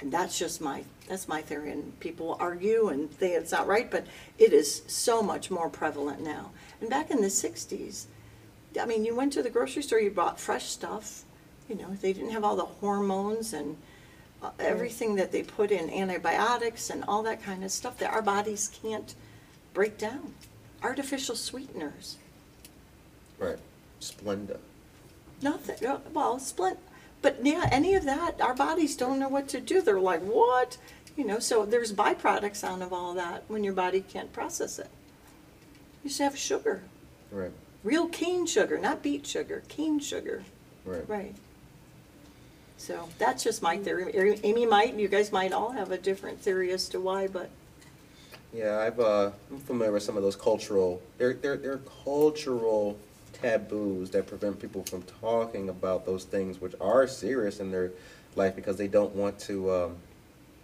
[0.00, 3.90] And that's just my, that's my theory, and people argue and think it's not right,
[3.90, 4.06] but
[4.38, 6.50] it is so much more prevalent now.
[6.80, 8.06] And back in the sixties,
[8.80, 11.24] I mean, you went to the grocery store, you bought fresh stuff,
[11.68, 13.76] you know, they didn't have all the hormones and
[14.42, 18.22] uh, everything that they put in antibiotics and all that kind of stuff that our
[18.22, 19.14] bodies can't
[19.74, 20.32] break down.
[20.82, 22.16] Artificial sweeteners,
[23.38, 23.58] Right.
[24.00, 24.58] Splenda.
[25.42, 25.76] nothing,
[26.14, 26.78] well, splint,
[27.22, 29.82] but yeah, any of that, our bodies don't know what to do.
[29.82, 30.78] They're like, what?
[31.16, 34.88] You know, so there's byproducts out of all that when your body can't process it.
[36.02, 36.82] You should have sugar,
[37.30, 37.52] Right.
[37.84, 40.44] real cane sugar, not beet sugar, cane sugar.
[40.84, 41.06] Right.
[41.08, 41.34] Right.
[42.78, 44.40] So that's just my theory.
[44.42, 47.50] Amy might, you guys might all have a different theory as to why, but
[48.54, 51.02] Yeah, I've uh, I'm familiar with some of those cultural.
[51.18, 52.98] They're they're they're cultural
[53.34, 57.92] taboos that prevent people from talking about those things, which are serious in their
[58.36, 59.96] life because they don't want to um,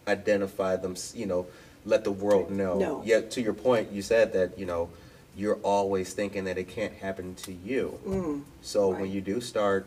[0.07, 0.97] identify them.
[1.15, 1.47] You know,
[1.85, 2.79] let the world know.
[2.79, 3.03] No.
[3.05, 4.91] Yet to your point, you said that you know
[5.37, 7.99] you're always thinking that it can't happen to you.
[8.07, 9.87] Mm, So when you do start,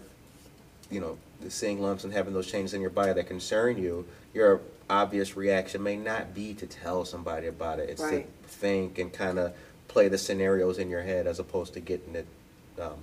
[0.92, 4.62] you know, seeing lumps and having those changes in your body that concern you, your
[4.92, 7.90] obvious reaction may not be to tell somebody about it.
[7.90, 8.28] It's Right.
[8.44, 9.54] to think and kind of
[9.88, 12.28] play the scenarios in your head as opposed to getting it
[12.80, 12.94] um,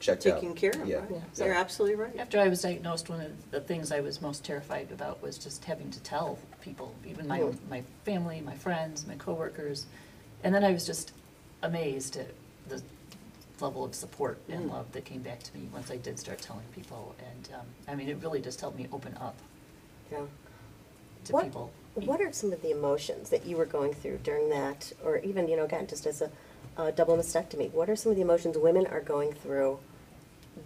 [0.00, 0.40] checked out.
[0.40, 0.96] taken care of, Yeah.
[0.98, 1.10] right?
[1.36, 1.44] yeah.
[1.44, 2.16] You're absolutely right.
[2.18, 5.64] After I was diagnosed, one of the things I was most terrified about was just
[5.64, 9.86] having to tell people, even my, my family, my friends, my coworkers.
[10.44, 11.12] And then I was just
[11.62, 12.28] amazed at
[12.68, 12.82] the
[13.60, 14.72] level of support and Mm.
[14.72, 17.14] love that came back to me once I did start telling people.
[17.18, 19.34] And, um, I mean, it really just helped me open up
[20.12, 20.20] Yeah.
[21.24, 21.70] to What- people.
[21.94, 25.48] What are some of the emotions that you were going through during that, or even,
[25.48, 26.30] you know, again, just as a,
[26.78, 27.70] a double mastectomy?
[27.72, 29.78] What are some of the emotions women are going through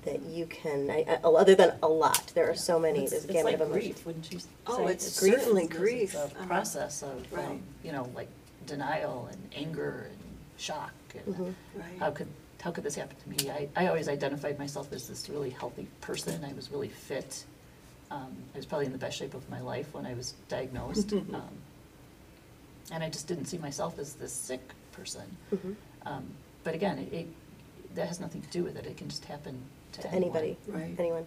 [0.05, 2.33] that you can, I, I, other than a lot?
[2.35, 3.85] There are so many, It's- there's a it's gamut like of emotions.
[3.95, 4.49] grief, wouldn't you say?
[4.67, 5.35] Oh, it's grief.
[5.41, 6.03] certainly It's- grief.
[6.03, 6.47] It's a Uh-huh.
[6.47, 7.47] process of, Right.
[7.47, 8.29] um, you know, like
[8.67, 10.19] denial and anger and
[10.59, 10.93] shock.
[11.15, 11.55] and Mhm.
[11.75, 11.99] Right.
[11.99, 12.29] How could,
[12.61, 13.51] how could this happen to me?
[13.51, 16.43] I, I always identified myself as this really healthy person.
[16.45, 17.45] I was really fit.
[18.11, 21.13] Um, I was probably in the best shape of my life when I was diagnosed.
[21.35, 21.43] Um,
[22.91, 24.61] And I just didn't see myself as this sick
[24.93, 25.37] person.
[25.53, 25.77] Mhm.
[26.07, 26.25] Um,
[26.65, 27.27] But again, it, it,
[27.95, 28.87] that has nothing to do with it.
[28.87, 29.63] It can just happen
[29.93, 30.37] to To anyone.
[30.37, 30.95] anybody, Right.
[30.99, 31.27] anyone.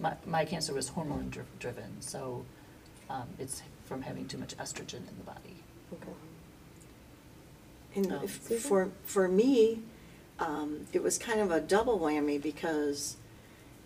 [0.00, 2.44] My, my cancer was hormone dri- driven, so
[3.10, 5.56] um, it's from having too much estrogen in the body.
[5.92, 6.12] Okay.
[7.94, 9.82] And Um, if- for, for me,
[10.38, 13.16] um, it was kind of a double whammy because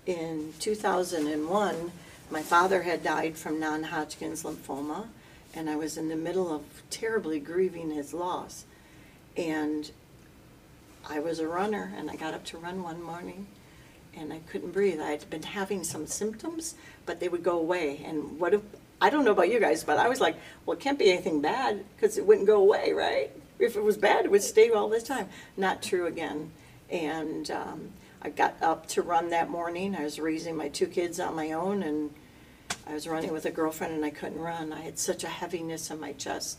[0.07, 1.93] in 2001,
[2.31, 5.09] my father had died from non-Hodgkin's lymphoma,
[5.55, 8.65] and I was in the middle of terribly grieving his loss.
[9.37, 9.91] And
[11.09, 13.47] I was a runner, and I got up to run one morning,
[14.15, 15.01] and I couldn't breathe.
[15.01, 18.03] I had been having some symptoms, but they would go away.
[18.05, 18.63] And what if,
[19.01, 21.41] I don't know about you guys, but I was like, well, it can't be anything
[21.41, 23.31] bad, because it wouldn't go away, right?
[23.59, 25.29] If it was bad, it would stay all the time.
[25.57, 26.51] Not true again.
[26.91, 27.91] And um,
[28.21, 29.95] I got up to run that morning.
[29.95, 32.11] I was raising my two kids on my own, and
[32.87, 34.73] I was running with a girlfriend, and I couldn't run.
[34.73, 36.59] I had such a heaviness in my chest.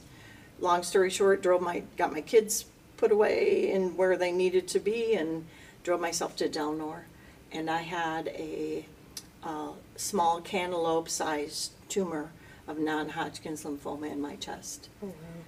[0.59, 2.65] Long story short, drove my, got my kids
[2.97, 5.45] put away in where they needed to be, and
[5.83, 7.03] drove myself to Delnor.
[7.51, 8.85] And I had a
[9.43, 12.31] uh, small cantaloupe-sized tumor
[12.67, 14.89] of non-Hodgkin's lymphoma in my chest.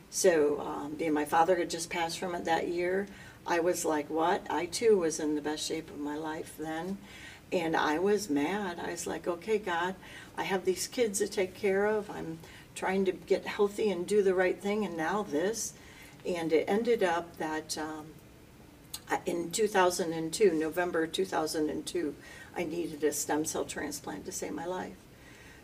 [0.09, 3.07] So, um, being my father had just passed from it that year,
[3.45, 4.45] I was like, what?
[4.49, 6.97] I too was in the best shape of my life then.
[7.51, 8.79] And I was mad.
[8.79, 9.95] I was like, okay, God,
[10.37, 12.09] I have these kids to take care of.
[12.09, 12.39] I'm
[12.75, 15.73] trying to get healthy and do the right thing, and now this.
[16.29, 18.05] And it ended up that um,
[19.09, 22.15] I- in 2002, November 2002,
[22.55, 24.93] I needed a stem cell transplant to save my life.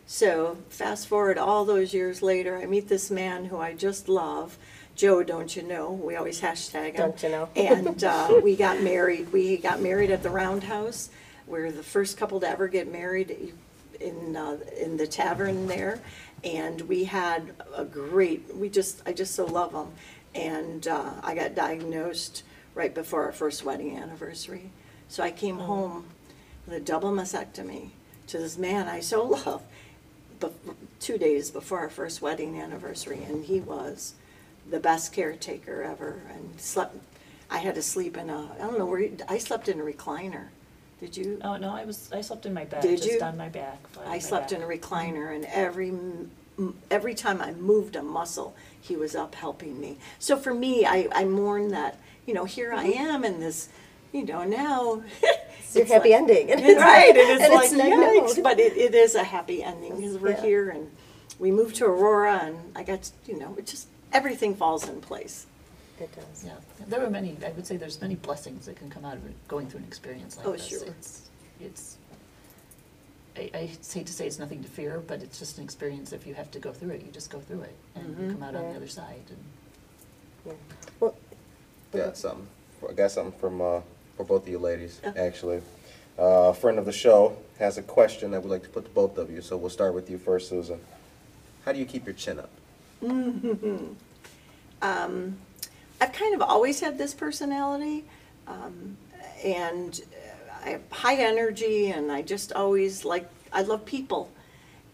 [0.06, 4.56] So fast forward all those years later, I meet this man who I just love.
[4.96, 5.92] Joe, don't you know?
[5.92, 6.96] We always hashtag him.
[7.10, 7.48] Don't you know?
[7.56, 9.32] And uh, we got married.
[9.32, 11.10] We got married at the Roundhouse.
[11.46, 13.52] We're the first couple to ever get married
[14.00, 16.00] in uh, in the tavern there,
[16.44, 18.54] and we had a great.
[18.54, 19.86] We just I just so love him,
[20.36, 22.42] and uh, I got diagnosed
[22.74, 24.70] right before our first wedding anniversary.
[25.08, 26.06] So I came home
[26.66, 27.90] with a double mastectomy
[28.28, 29.62] to this man I so love,
[30.40, 30.52] but
[31.00, 34.14] two days before our first wedding anniversary, and he was
[34.68, 36.96] the best caretaker ever, and slept.
[37.48, 38.48] I had to sleep in a.
[38.54, 39.00] I don't know where.
[39.00, 40.46] You, I slept in a recliner.
[41.00, 41.38] Did you?
[41.44, 43.20] Oh, no, I was, I slept in my bed, Did just you?
[43.20, 43.86] on my back.
[43.88, 46.30] flat on I my slept in a recliner, and every m-
[46.90, 49.98] every time I moved a muscle, he was up helping me.
[50.18, 51.98] So for me, I, I mourn that.
[52.26, 53.06] You know, here I mm-hmm.
[53.06, 53.68] am in this.
[54.12, 56.50] You know, now It's your happy like- ending.
[56.52, 58.20] And right, and it's and like I know.
[58.22, 60.42] yikes, but it, it is a happy ending because we're Yeah.
[60.42, 60.90] here and
[61.38, 65.00] we moved to Aurora, and I got to, you know, it just everything falls in
[65.00, 65.46] place.
[66.00, 66.44] It does.
[66.44, 66.52] Yeah,
[66.88, 69.34] there were many, I would say there's many blessings that can come out of it,
[69.48, 70.66] going through an experience like Oh, this.
[70.66, 70.84] sure.
[70.86, 71.28] It's,
[71.60, 71.96] it's,
[73.36, 73.58] I, I
[73.92, 76.12] hate to say it's nothing to fear, but it's just an experience.
[76.12, 78.42] If you have to go through it, you just go through it and you come
[78.42, 78.70] out on Yeah.
[78.70, 79.22] the other side.
[79.28, 79.38] And
[80.46, 80.52] Yeah.
[81.00, 81.14] Well,
[81.92, 82.46] Got something.
[82.88, 83.80] I got something from uh,
[84.16, 85.12] for both of you ladies, Yeah.
[85.16, 85.62] actually.
[86.18, 88.90] Uh, a friend of the show has a question that we'd like to put to
[88.90, 89.40] both of you.
[89.42, 90.80] So we'll start with you first, Susan.
[91.64, 92.50] How do you keep your chin up?
[94.82, 95.36] um,
[96.00, 98.04] I've kind of always had this personality,
[98.46, 98.96] um,
[99.44, 100.00] and
[100.66, 104.32] I have high energy, and I just always like I love people,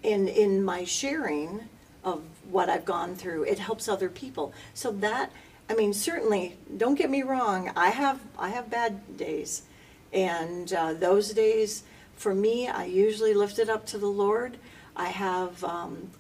[0.05, 1.69] and in my sharing
[2.05, 4.53] of what I've gone through, it helps other people.
[4.75, 5.33] So that
[5.71, 7.71] I mean, certainly, don't get me wrong.
[7.75, 9.63] I have I have bad days,
[10.13, 11.85] and uh, those days
[12.17, 14.59] for me, I usually lift it up to the Lord.
[14.95, 16.11] I have um,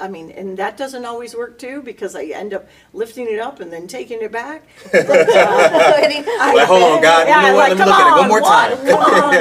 [0.00, 3.60] I mean, and that doesn't always work too because I end up lifting it up
[3.60, 4.62] and then taking it back.
[4.92, 6.22] But, uh,
[6.56, 7.70] Like, hold on, God, you yeah, know what?
[7.70, 8.72] like, Let me look at it one more time.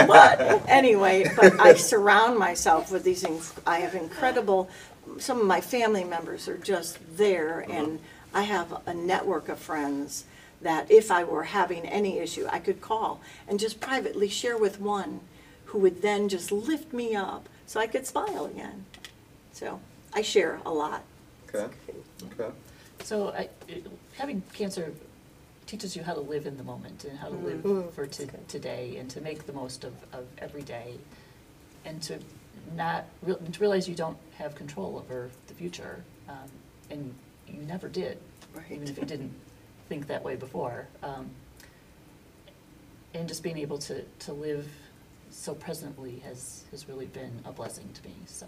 [0.02, 0.70] On, what?
[0.70, 3.24] Anyway, but I surround myself with these.
[3.24, 4.70] Inc- I have incredible.
[5.18, 8.00] Some of my family members are just there, and
[8.34, 10.26] I have a network of friends
[10.62, 14.80] that if I were having any issue, I could call and just privately share with
[14.80, 15.22] one,
[15.66, 18.86] who would then just lift me up so I could smile again.
[19.54, 19.80] So
[20.16, 21.04] I share a lot.
[21.54, 21.68] Okay.
[22.40, 22.54] Okay.
[23.04, 23.86] so I, it-
[24.18, 24.92] having cancer
[25.68, 27.92] teaches you how to live in the moment and how to live Mm.
[27.92, 30.96] for to, today and to make the most of, of every day
[31.86, 32.20] and to
[32.76, 36.50] not real, to realize you don't have control over the future um,
[36.90, 37.14] and
[37.48, 38.18] you never did
[38.54, 38.66] Right.
[38.72, 39.34] even if you didn't
[39.90, 41.30] think that way before um,
[43.14, 44.68] and just being able to, to live
[45.32, 48.48] so presently has, has really been a blessing to me so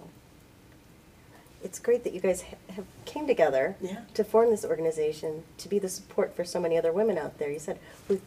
[1.67, 3.99] it's great that you guys ha- have came together Yeah.
[4.13, 7.51] to form this organization to be the support for so many other women out there.
[7.51, 7.77] You said
[8.07, 8.21] we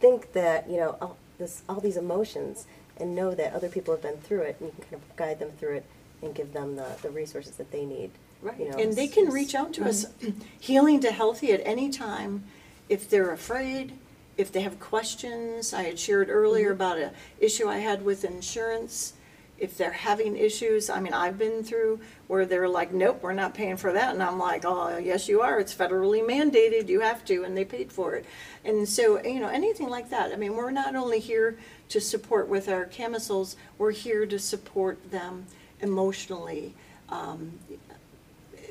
[0.00, 2.66] think that you know all this all these emotions
[2.98, 5.38] and know that other people have been through it and you can kind of guide
[5.38, 5.84] them through it
[6.22, 8.10] and give them the, the resources that they need.
[8.42, 10.42] Right, You know, and they it's- can it's- reach out to us, mhm.
[10.60, 12.44] healing to healthy at any time,
[12.88, 13.92] if they're afraid,
[14.36, 15.72] if they have questions.
[15.72, 16.82] I had shared earlier mm-hmm.
[16.82, 19.12] about a issue I had with insurance.
[19.58, 23.54] If they're having issues, I mean, I've been through where they're like, nope, we're not
[23.54, 27.24] paying for that, and I'm like, oh, yes, you are, it's federally mandated, you have
[27.26, 28.26] to, and they paid for it.
[28.64, 31.56] And so, you know, anything like that, I mean, we're not only here
[31.88, 35.46] to support with our chemicals, we're here to support them
[35.80, 36.74] emotionally,
[37.08, 37.58] um,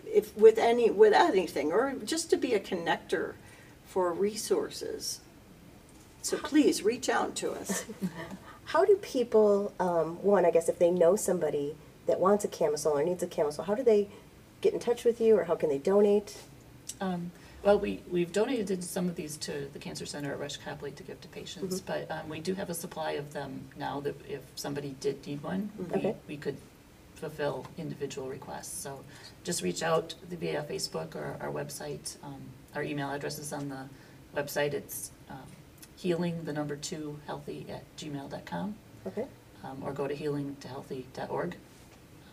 [0.06, 3.34] if, with any, with anything, or just to be a connector
[3.86, 5.22] for resources.
[6.22, 7.86] So please, reach out to us.
[8.66, 11.76] How do people, um, one, I guess, if they know somebody
[12.08, 14.08] that wants a camisole or needs a camisole, how do they
[14.62, 16.38] get in touch with you or how can they donate?
[17.02, 17.32] Um,
[17.64, 21.04] Well, we, we've donated some of these to the Cancer Center at Rush Copley to
[21.04, 24.42] give to patients, but um, we do have a supply of them now that if
[24.56, 26.16] somebody did need one, we, Okay.
[26.28, 26.58] we could
[27.16, 28.78] fulfill individual requests.
[28.84, 29.00] So
[29.44, 32.18] just reach out via Facebook or our website.
[32.24, 32.42] Um,
[32.76, 33.84] Our email address is on the
[34.40, 34.74] website.
[34.74, 35.38] It's um,
[35.98, 38.76] healing, the number two, healthy at gmail.com,
[39.08, 39.26] Okay.
[39.64, 41.56] um, or go to healingtohealthy.org.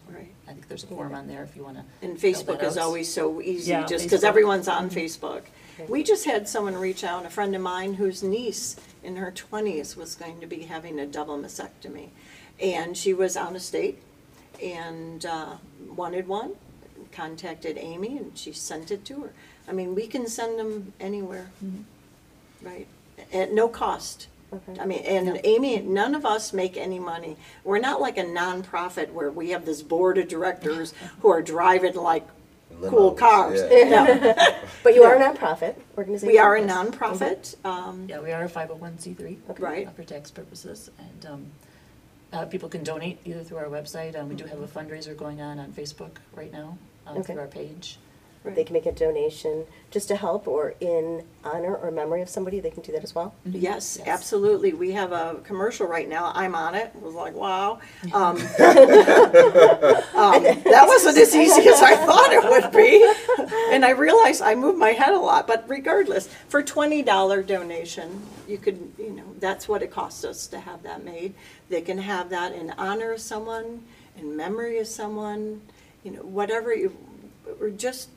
[0.09, 0.33] Right.
[0.48, 1.84] I think there's a form on there if you want to.
[2.07, 4.28] And Facebook is always so easy, Yeah, just because Facebook.
[4.28, 5.43] everyone's on Facebook.
[5.89, 9.97] We just had someone reach out, a friend of mine whose niece in her twenties
[9.97, 12.09] was going to be having a double mastectomy.
[12.61, 13.99] And she was out of state
[14.62, 15.55] and uh,
[15.97, 16.53] wanted one,
[17.11, 19.32] contacted Amy and she sent it to her.
[19.66, 21.51] I mean, we can send them anywhere,
[22.62, 22.87] right?
[23.33, 24.28] At no cost.
[24.78, 27.39] I mean, and Amy, none of us make any money.
[27.64, 31.95] We're not like a nonprofit where we have this board of directors who are driving
[31.95, 32.28] like
[32.83, 33.61] cool Limos, cars.
[33.70, 34.35] yeah.
[34.37, 36.28] No, But you are a nonprofit organization.
[36.30, 36.70] we are a Yes.
[36.70, 37.57] nonprofit.
[37.64, 39.39] Um, Yeah, we are a 501c3.
[39.59, 39.87] Right.
[39.87, 41.47] uh, For tax purposes, and um,
[42.35, 45.41] uh, people can donate either through our website, um, we do have a fundraiser going
[45.41, 46.76] on on Facebook right now,
[47.07, 47.33] um, Okay.
[47.33, 47.99] through our page.
[48.45, 52.59] They can make a donation just to help or in honor or memory of somebody.
[52.59, 53.34] They can do that as well.
[53.45, 54.09] Yes, Yes.
[54.09, 54.72] absolutely.
[54.72, 56.32] We have a commercial right now.
[56.34, 56.90] I'm on it.
[56.95, 57.78] It was like, wow.
[58.12, 58.36] Um,
[60.14, 63.09] um, that wasn't as easy as I thought it would be.
[63.72, 68.22] And I realized I moved my head a lot, but regardless, for twenty dollar donation,
[68.49, 71.34] you could, you know, that's what it costs us to have that made.
[71.68, 73.82] They can have that in honor of someone,
[74.16, 75.62] in memory of someone,
[76.03, 76.97] you know, whatever you,
[77.61, 78.09] or just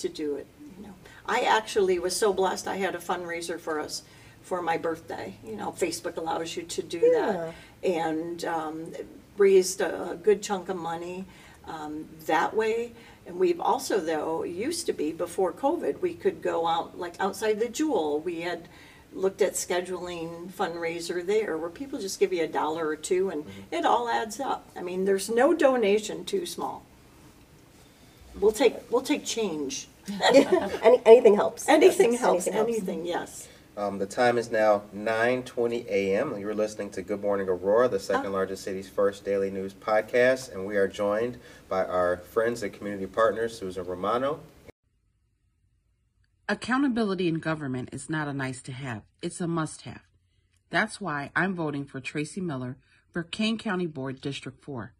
[0.00, 0.46] to do it,
[0.76, 0.94] you know.
[1.26, 4.02] I actually was so blessed, I had a fundraiser for us
[4.42, 5.34] for my birthday.
[5.44, 7.54] You know, Facebook allows you to do that.
[7.82, 8.92] And um,
[9.36, 11.24] raised a a good chunk of money
[11.66, 12.92] um, that way.
[13.26, 17.60] And we've also, though, used to be, before COVID, we could go out, like outside
[17.60, 18.68] the Jewel, we had
[19.12, 23.44] looked at scheduling fundraiser there, where people just give you a dollar or two, and
[23.70, 24.68] it all adds up.
[24.76, 26.84] I mean, there's no donation too small.
[28.40, 29.86] We'll take, we'll take change.
[30.82, 31.68] Any, anything helps.
[31.68, 32.56] Anything Yes, helps, helps.
[32.70, 33.48] anything, yes.
[33.76, 36.36] Um, the time is now 9:20 a.m.
[36.38, 40.66] You're listening to Good Morning Aurora, the second largest city's first daily news podcast, and
[40.66, 41.38] we are joined
[41.68, 44.40] by our friends and community partners, Susan Romano.
[46.48, 50.02] Accountability in government is not a nice to have, it's a must have.
[50.70, 52.76] That's why I'm voting for Tracy Miller
[53.12, 54.92] for Kane County Board District 4.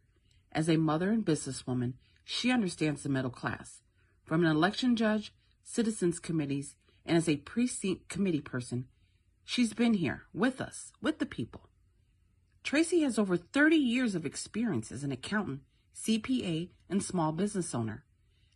[0.53, 1.95] As a mother and businesswoman,
[2.33, 3.81] she understands the middle class.
[4.25, 8.87] From an election judge, citizens committees, and as a precinct committee person,
[9.45, 11.69] she's been here with us, with the people.
[12.63, 15.63] Tracy has over 30 years of experience as an accountant,
[15.97, 18.05] CPA, and small business owner.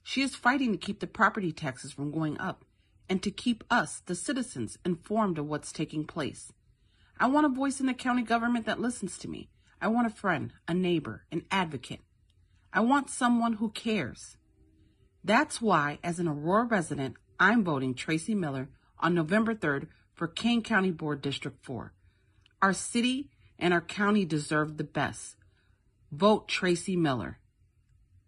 [0.04, 2.64] She is fighting to keep the property taxes from going up
[3.08, 6.52] and to keep us, the citizens, informed of what's taking place.
[7.18, 9.50] I want a voice in the county government that listens to me.
[9.80, 12.02] I want a friend, a neighbor, an advocate.
[12.76, 14.36] I want someone who cares.
[15.22, 18.68] That's why, as an Aurora resident, I'm voting Tracy Miller
[18.98, 21.92] on November 3rd for Kane County Board District 4.
[22.60, 25.36] Our city and our county deserve the best.
[26.10, 27.38] Vote Tracy Miller.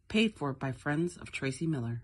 [0.06, 2.02] Paid for by Friends of Tracy Miller.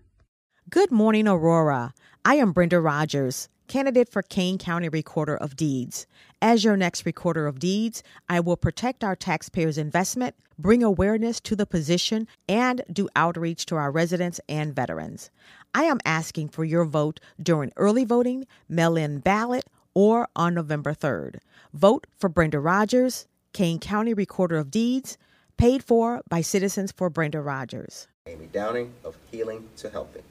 [0.69, 1.93] Good morning, Aurora.
[2.23, 6.07] I am Brenda Rogers, candidate for Kane County Recorder of Deeds.
[6.41, 11.57] As your next Recorder of Deeds, I will protect our taxpayers' investment, bring awareness to
[11.57, 15.29] the position, and do outreach to our residents and veterans.
[15.75, 20.93] I am asking for your vote during early voting, mail in ballot, or on November
[20.93, 21.39] 3rd.
[21.73, 25.17] Vote for Brenda Rogers, Kane County Recorder of Deeds,
[25.57, 28.07] paid for by Citizens for Brenda Rogers.
[28.25, 30.21] Amy Downing of Healing to Healthy.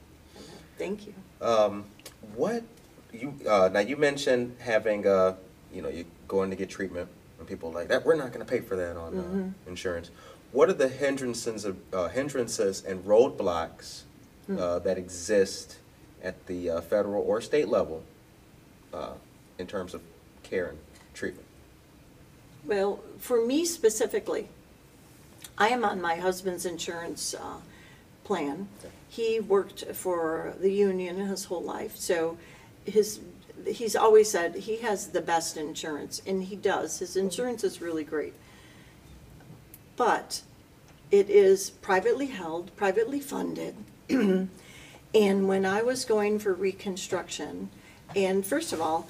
[0.78, 1.14] Thank you.
[1.40, 1.84] Um,
[2.34, 2.64] what
[3.12, 3.80] you uh, now?
[3.80, 5.36] You mentioned having uh,
[5.72, 7.08] you know, you going to get treatment,
[7.38, 8.04] and people like that.
[8.04, 10.10] We're not going to pay for that on uh, insurance.
[10.52, 14.02] What are the hindrances of uh, hindrances and roadblocks
[14.58, 15.78] uh, that exist
[16.22, 18.02] at the uh, federal or state level
[18.92, 19.14] uh,
[19.58, 20.02] in terms of
[20.42, 20.78] care and
[21.14, 21.46] treatment?
[22.64, 24.48] Well, for me specifically,
[25.56, 27.56] I am on my husband's insurance uh,
[28.24, 28.68] plan.
[29.12, 32.38] He worked for the union his whole life, so
[32.86, 33.20] his,
[33.66, 36.98] he's always said he has the best insurance, and he does.
[36.98, 38.32] His insurance is really great.
[39.96, 40.40] But
[41.10, 43.74] it is privately held, privately funded.
[45.14, 47.68] And when I was going for reconstruction,
[48.16, 49.08] and first of all,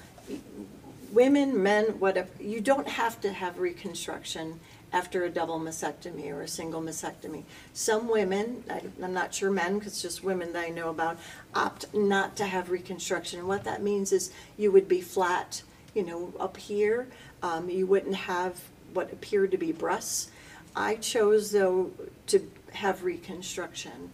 [1.13, 4.59] women, men, whatever, you don't have to have reconstruction
[4.93, 7.45] after a double mastectomy or a single mastectomy.
[7.73, 11.19] Some women, I- I'm not sure men, because it's just women that I know about,
[11.55, 13.39] opt not to have reconstruction.
[13.39, 15.63] And what that means is you would be flat,
[15.95, 17.09] you know, up here.
[17.43, 18.61] Um, you wouldn't have
[18.93, 20.31] what appeared to be breasts.
[20.77, 21.91] I chose, though,
[22.29, 24.13] to have reconstruction.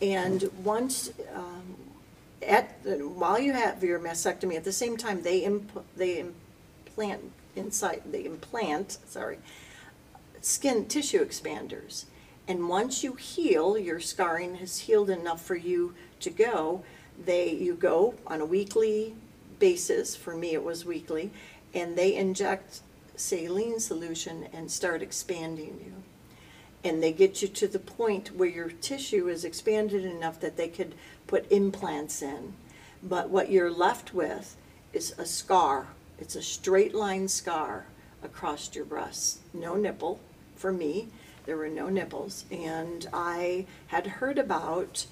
[0.00, 1.76] And once, um,
[2.46, 8.02] at, while you have your mastectomy, at the same time, they imp, they implant inside,
[8.10, 9.38] they implant, sorry,
[10.40, 12.04] skin tissue expanders.
[12.48, 16.82] And once you heal, your scarring has healed enough for you to go,
[17.24, 19.14] they, you go on a weekly
[19.58, 21.30] basis, for me it was weekly,
[21.72, 22.80] and they inject
[23.14, 26.02] saline solution and start expanding you
[26.84, 30.68] and they get you to the point where your tissue is expanded enough that they
[30.68, 30.94] could
[31.26, 32.54] put implants in.
[33.02, 34.56] But what you're left with
[34.92, 35.88] is a scar.
[36.18, 37.86] It's a straight line scar
[38.22, 40.20] across your breast, no nipple
[40.56, 41.08] for me.
[41.46, 42.44] There were no nipples.
[42.50, 45.06] And I had heard about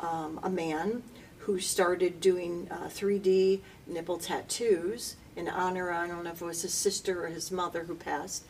[0.00, 1.02] um, a man
[1.40, 6.62] who started doing uh, 3D nipple tattoos in honor, I don't know if it was
[6.62, 8.44] his sister or his mother who passed.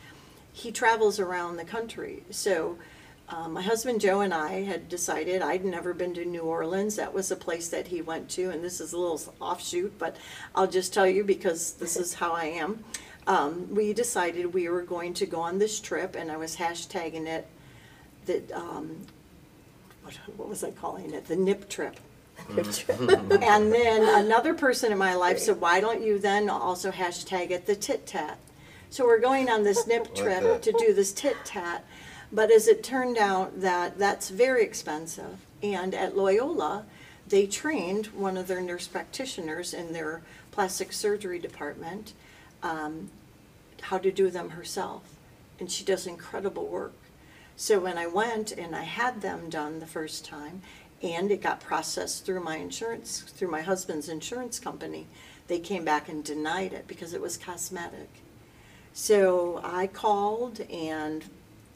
[0.57, 2.23] He travels around the country.
[2.31, 2.79] So
[3.29, 6.97] um, my husband Joe and I had decided I'd never been to New Orleans.
[6.97, 10.17] That was a place that he went to, and this is a little offshoot, but
[10.55, 12.83] I'll just tell you because this is how I am.
[13.27, 17.27] Um, we decided we were going to go on this trip, and I was hashtagging
[17.27, 17.47] it
[18.25, 18.97] that um,
[20.05, 21.27] what, what was I calling it?
[21.27, 22.01] The nip trip.
[22.49, 27.67] and then another person in my life said, "Why don't you then also hashtag it
[27.67, 28.39] the tit tat?"
[28.91, 30.63] So we're going on this nip trip that.
[30.63, 31.85] to do this tit tat.
[32.33, 35.39] But as it turned out, that that's very expensive.
[35.63, 36.85] And at Loyola,
[37.29, 42.13] they trained one of their nurse practitioners in their plastic surgery department
[42.63, 43.11] um,
[43.83, 45.03] how to do them herself.
[45.59, 46.95] And she does incredible work.
[47.57, 50.63] So when I went and I had them done the first time,
[51.03, 55.07] and it got processed through my insurance, through my husband's insurance company,
[55.47, 58.09] they came back and denied it because it was cosmetic.
[58.99, 61.23] So I called and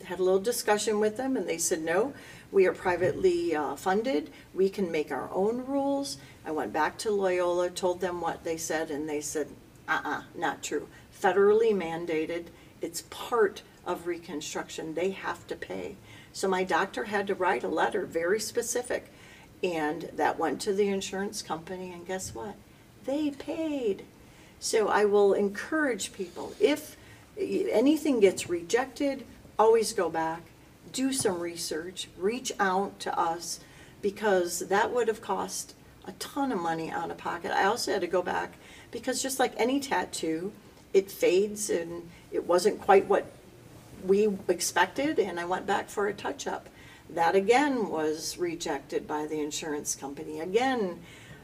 [0.04, 2.14] had a little discussion with them, and they said, no,
[2.50, 4.30] we are privately uh, funded.
[4.54, 6.16] We can make our own rules.
[6.46, 9.48] I went back to Loyola, told them what they said, and they said,
[9.86, 10.88] uh-uh, not true.
[11.14, 12.46] Federally mandated,
[12.80, 14.94] it's part of reconstruction.
[14.94, 15.96] They have to pay.
[16.32, 19.12] So my doctor had to write a letter, very specific,
[19.62, 22.54] and that went to the insurance company, and guess what?
[23.04, 24.06] They paid.
[24.58, 26.96] So I will encourage people, if
[27.38, 29.24] anything gets rejected,
[29.58, 30.42] always go back,
[30.92, 33.60] do some research, reach out to us,
[34.02, 35.74] because that would have cost
[36.06, 37.50] a ton of money out of pocket.
[37.50, 38.54] I also had to go back,
[38.90, 40.52] because just like any tattoo,
[40.92, 43.26] it fades and it wasn't quite what
[44.04, 46.68] we expected, and I went back for a touch-up.
[47.10, 50.40] That again was rejected by the insurance company.
[50.40, 51.00] Again,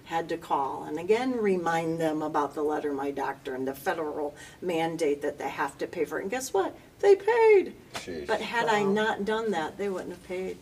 [0.07, 4.34] had to call and again remind them about the letter my doctor and the federal
[4.62, 6.22] mandate that they have to pay for it.
[6.22, 6.74] And guess what?
[7.00, 7.74] They paid.
[7.94, 8.26] Sheesh.
[8.26, 10.57] But had I not done that, they wouldn't have paid.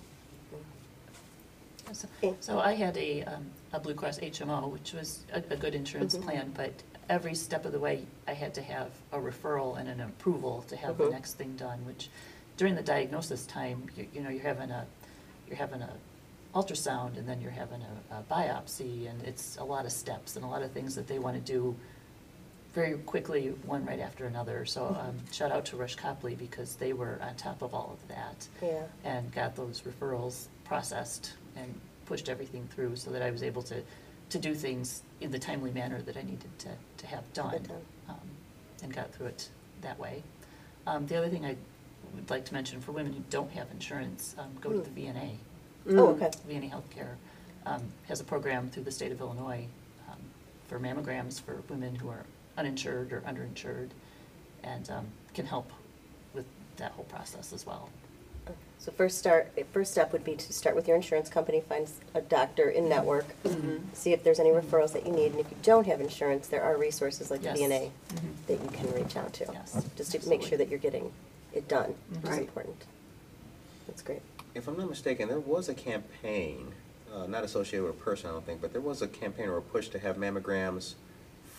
[1.93, 2.09] So-
[2.41, 6.17] So I had a, um, a Blue Cross HMO, which was a, a good insurance
[6.17, 6.73] plan, but
[7.09, 10.77] every step of the way, I had to have a referral and an approval to
[10.77, 12.09] have the next thing done, which
[12.57, 14.87] during the diagnosis time, you, you know, you're having a,
[15.47, 15.91] you're having a
[16.55, 17.81] ultrasound and then you're having
[18.11, 21.07] a, a biopsy and it's a lot of steps and a lot of things that
[21.07, 21.75] they want to do
[22.73, 24.65] very quickly, one right after another.
[24.65, 28.09] So, um, shout out to Rush Copley because they were on top of all of
[28.09, 28.83] that Yeah.
[29.05, 31.73] and got those referrals processed and
[32.07, 33.81] pushed everything through so that I was able to,
[34.31, 37.63] to do things in the timely manner that I needed to, to have done.
[37.63, 37.83] Done.
[38.09, 38.17] um,
[38.83, 39.49] And got through it
[39.83, 40.23] that way.
[40.87, 41.57] Um, The other thing I
[42.15, 45.37] would like to mention for women who don't have insurance, um, go to the VNA.
[45.91, 46.31] Oh, okay.
[46.49, 47.15] VNA Healthcare
[47.67, 49.67] um, has a program through the state of Illinois
[50.11, 50.19] um,
[50.69, 52.25] for mammograms for women who are
[52.57, 53.91] uninsured or underinsured
[54.63, 55.71] and um, can help
[56.33, 57.89] with that whole process as well.
[58.79, 62.21] So first start, first step would be to start with your insurance company, find a
[62.21, 63.25] doctor in network,
[63.95, 66.63] see if there's any referrals that you need, and if you don't have insurance, there
[66.63, 67.59] are resources like the Yes.
[67.59, 68.47] VNA Mhm.
[68.47, 69.47] that you can reach out to.
[69.51, 71.11] Yes, Just to make sure that you're getting
[71.55, 72.41] it done, which is Right.
[72.41, 72.85] important.
[73.87, 74.21] That's great.
[74.55, 76.69] If I'm not mistaken, there was a campaign,
[77.13, 79.57] uh, not associated with a person, I don't think, but there was a campaign or
[79.57, 80.95] a push to have mammograms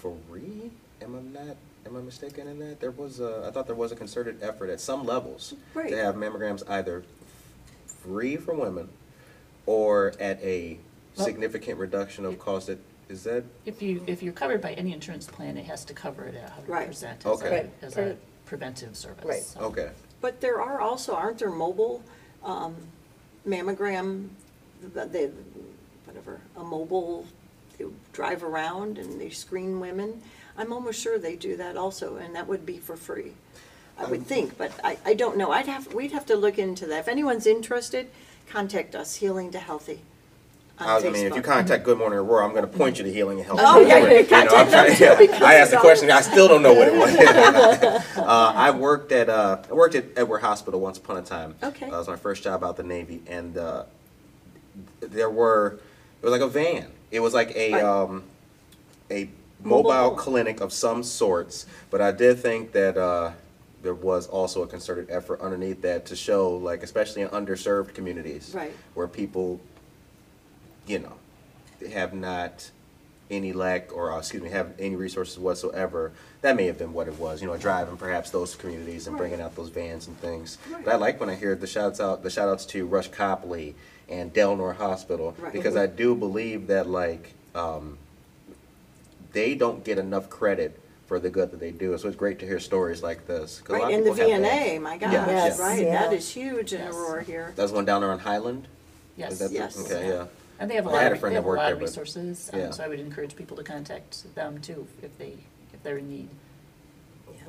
[0.01, 0.71] free?
[1.01, 2.79] Am I not, am I mistaken in that?
[2.79, 5.89] There was a, I thought there was a concerted effort at some levels Right.
[5.89, 7.03] to have mammograms either
[7.85, 8.87] free for women
[9.65, 10.77] or at a
[11.17, 12.67] Well, significant reduction of it- cost.
[12.67, 12.79] That-
[13.09, 16.23] Is that, If you, if you're covered by any insurance plan, it has to cover
[16.25, 16.87] it at hundred Right.
[16.87, 17.69] percent as Okay.
[17.81, 19.23] a, as a preventive service.
[19.25, 19.43] Right.
[19.43, 19.59] so.
[19.59, 19.91] okay.
[20.21, 22.01] But there are also, aren't there mobile
[22.45, 22.75] um,
[23.47, 24.29] mammogram,
[24.93, 25.29] th- they,
[26.05, 27.25] whatever, a mobile,
[27.77, 30.21] they drive around and they screen women?
[30.57, 33.33] I'm almost sure they do that also, and that would be for free.
[33.97, 35.51] I would think, but I, I don't know.
[35.51, 36.99] I'd have, we'd have to look into that.
[36.99, 38.09] If anyone's interested,
[38.49, 40.01] contact us, Healing to Healthy
[40.77, 43.47] I mean, if you contact Good Morning Aurora, I'm gonna point you to Healing and
[43.47, 43.59] Health.
[43.63, 46.11] Oh, yeah, you Anyway, can know, I'm contact trying- them too, I asked the question,
[46.11, 48.05] I still don't know what it was.
[48.25, 51.55] Uh, I worked at, uh, I worked at Edward Hospital once upon a time.
[51.61, 51.85] Okay.
[51.87, 53.83] Uh, That was my first job out the Navy, and, uh,
[54.99, 55.79] there were,
[56.21, 56.87] it was like a van.
[57.11, 58.23] It was like a, um,
[59.11, 59.29] a
[59.63, 63.31] Mobile mobile clinic of some sorts, but I did think that, uh,
[63.81, 68.51] there was also a concerted effort underneath that to show, like, especially in underserved communities.
[68.55, 68.73] Right.
[68.95, 69.59] Where people,
[70.87, 71.13] you know,
[71.91, 72.69] have not
[73.31, 76.11] any lack or, uh, excuse me, have any resources whatsoever,
[76.41, 79.41] that may have been what it was, you know, driving perhaps those communities and bringing
[79.41, 80.57] out those vans and things.
[80.83, 83.73] But I like when I hear the shouts out, the shout outs to Rush Copley
[84.07, 85.51] and Delnor Hospital, Right.
[85.51, 87.97] because I do believe that like, um,
[89.33, 91.97] they don't get enough credit for the good that they do.
[91.97, 93.61] So it's great to hear stories like this.
[93.67, 94.83] a lot Right, of and the VNA, vans.
[94.83, 96.03] my gosh, Yeah, Yes, right, yeah.
[96.03, 96.93] that is huge in Yes.
[96.93, 97.53] Aurora here.
[97.55, 98.67] That's one down there on Highland?
[99.17, 99.33] Yes.
[99.33, 99.79] Is that the- Yes.
[99.79, 100.25] Okay, yeah.
[100.59, 101.57] And they have a I lot had a of, friend they that have a worked
[101.59, 102.65] lot there, of but- resources, yeah.
[102.67, 105.33] um, so I would encourage people to contact them too if they,
[105.73, 106.29] if they're in need.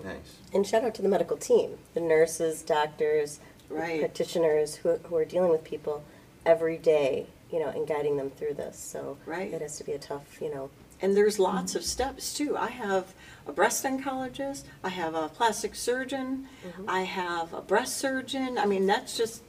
[0.05, 0.37] Nice.
[0.53, 3.99] And shout out to the medical team, the nurses, doctors, Right.
[3.99, 6.05] practitioners who, who are dealing with people
[6.45, 8.79] every day, you know, and guiding them through this.
[8.79, 9.53] So Right.
[9.53, 10.71] it has to be a tough, you know,
[11.03, 12.57] And there's lots of steps too.
[12.57, 13.13] I have
[13.47, 16.47] a breast oncologist, I have a plastic surgeon,
[16.89, 18.57] I have a breast surgeon.
[18.59, 19.43] I mean, that's just,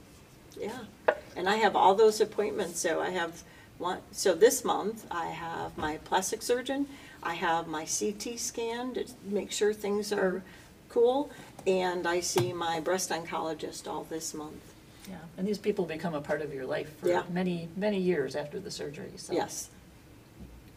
[0.60, 1.14] yeah.
[1.36, 3.42] And I have all those appointments, so I have
[3.78, 6.86] one, so this month I have my plastic surgeon,
[7.22, 10.42] I have my CT scan to make sure things are
[10.88, 11.30] cool,
[11.66, 14.74] and I see my breast oncologist all this month.
[15.08, 17.22] Yeah, and these people become a part of your life for Yeah.
[17.30, 19.32] many, many years after the surgery, so.
[19.32, 19.68] Yes.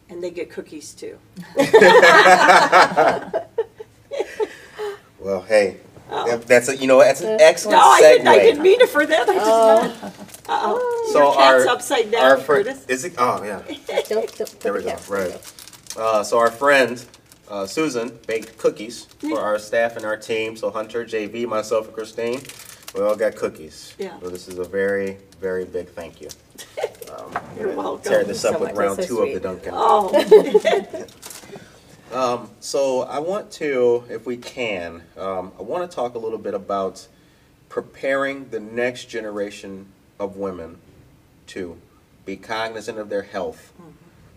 [0.08, 1.18] And they get cookies too.
[5.18, 5.76] Well, hey,
[6.28, 7.82] if that's a, you know that's an excellent Oh.
[7.82, 8.12] No, I segue.
[8.16, 10.14] didn't, I didn't mean it for that, I just meant,
[10.48, 11.10] uh-oh.
[11.12, 12.84] so Your cat's our, upside our down, friend, Curtis.
[12.88, 13.14] is it?
[13.18, 13.62] Oh yeah,
[14.08, 14.96] don't, don't there we go.
[15.08, 15.52] Right.
[15.96, 17.04] Uh, so our friend
[17.50, 20.56] uh, Susan baked cookies for our staff and our team.
[20.56, 22.40] So Hunter, JV, myself, and Christine,
[22.94, 23.94] we all got cookies.
[23.98, 24.18] Yeah.
[24.20, 26.28] So this is a very, very big thank you.
[27.12, 28.10] Um, You're I'm gonna welcome.
[28.10, 28.78] Tear this up So with much.
[28.78, 29.42] round so two of the sweet.
[29.42, 29.72] Dunkin'.
[29.74, 30.08] Oh,
[32.12, 36.38] Um, so I want to, if we can, um, I want to talk a little
[36.38, 37.08] bit about
[37.70, 39.86] preparing the next generation
[40.20, 40.76] of women
[41.48, 41.78] to
[42.26, 43.72] be cognizant of their health,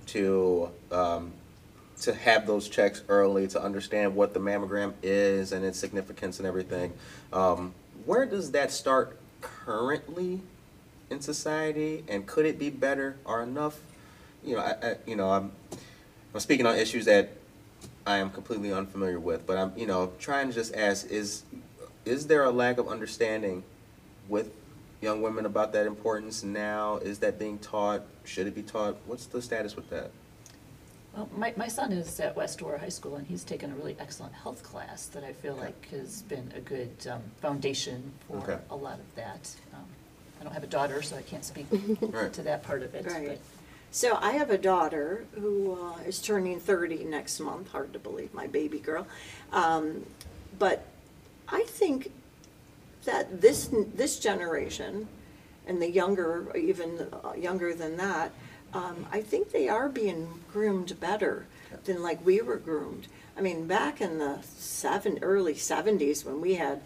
[0.07, 1.33] to um,
[2.01, 6.47] to have those checks early, to understand what the mammogram is and its significance and
[6.47, 6.93] everything.
[7.33, 7.73] Um,
[8.05, 10.41] where does that start currently
[11.09, 13.81] in society, and could it be better or enough?
[14.45, 15.51] You know, I, I you know, I'm
[16.33, 17.31] I'm speaking on issues that
[18.07, 21.43] I am completely unfamiliar with, but I'm, you know, trying to just ask: is
[22.05, 23.63] is there a lack of understanding
[24.29, 24.51] with
[25.01, 26.97] young women about that importance now?
[26.97, 28.03] Is that being taught?
[28.23, 28.95] Should it be taught?
[29.07, 30.11] What's the status with that?
[31.15, 33.95] Well, my, my son is at West Aurora High School, and he's taken a really
[33.99, 35.61] excellent health class that I feel Okay.
[35.67, 38.43] like has been a good um, foundation Okay.
[38.45, 39.49] for a lot of that.
[39.73, 39.85] Um,
[40.41, 41.67] I don't have a daughter, so I can't speak
[42.01, 42.33] Right.
[42.33, 43.05] to that part of it.
[43.05, 43.27] Right.
[43.29, 43.39] but-
[43.95, 47.71] so I have a daughter who uh, is turning 30 next month.
[47.71, 49.07] Hard to believe, my baby girl.
[49.53, 50.05] Um,
[50.59, 50.85] but
[51.47, 52.11] I think
[53.05, 55.07] that this this generation,
[55.65, 58.33] and the younger, even uh, younger than that,
[58.73, 61.45] um, I think they are being groomed better
[61.85, 63.07] than like we were groomed.
[63.37, 66.81] I mean, back in the seven early 70s when we had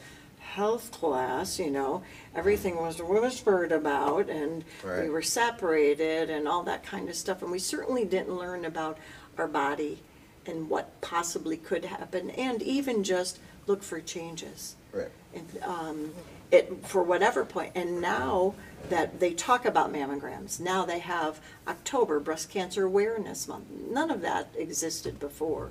[0.49, 2.01] health class, you know,
[2.35, 5.09] everything was whispered about and we Right.
[5.11, 7.41] were separated and all that kind of stuff.
[7.41, 8.97] And we certainly didn't learn about
[9.37, 10.01] our body
[10.45, 14.75] and what possibly could happen and even just look for changes.
[14.91, 15.11] Right.
[15.33, 16.13] And, um,
[16.51, 18.55] it, for whatever point, and now
[18.89, 23.65] that they talk about mammograms, now they have October Breast Cancer Awareness Month.
[23.69, 25.69] None of that existed before.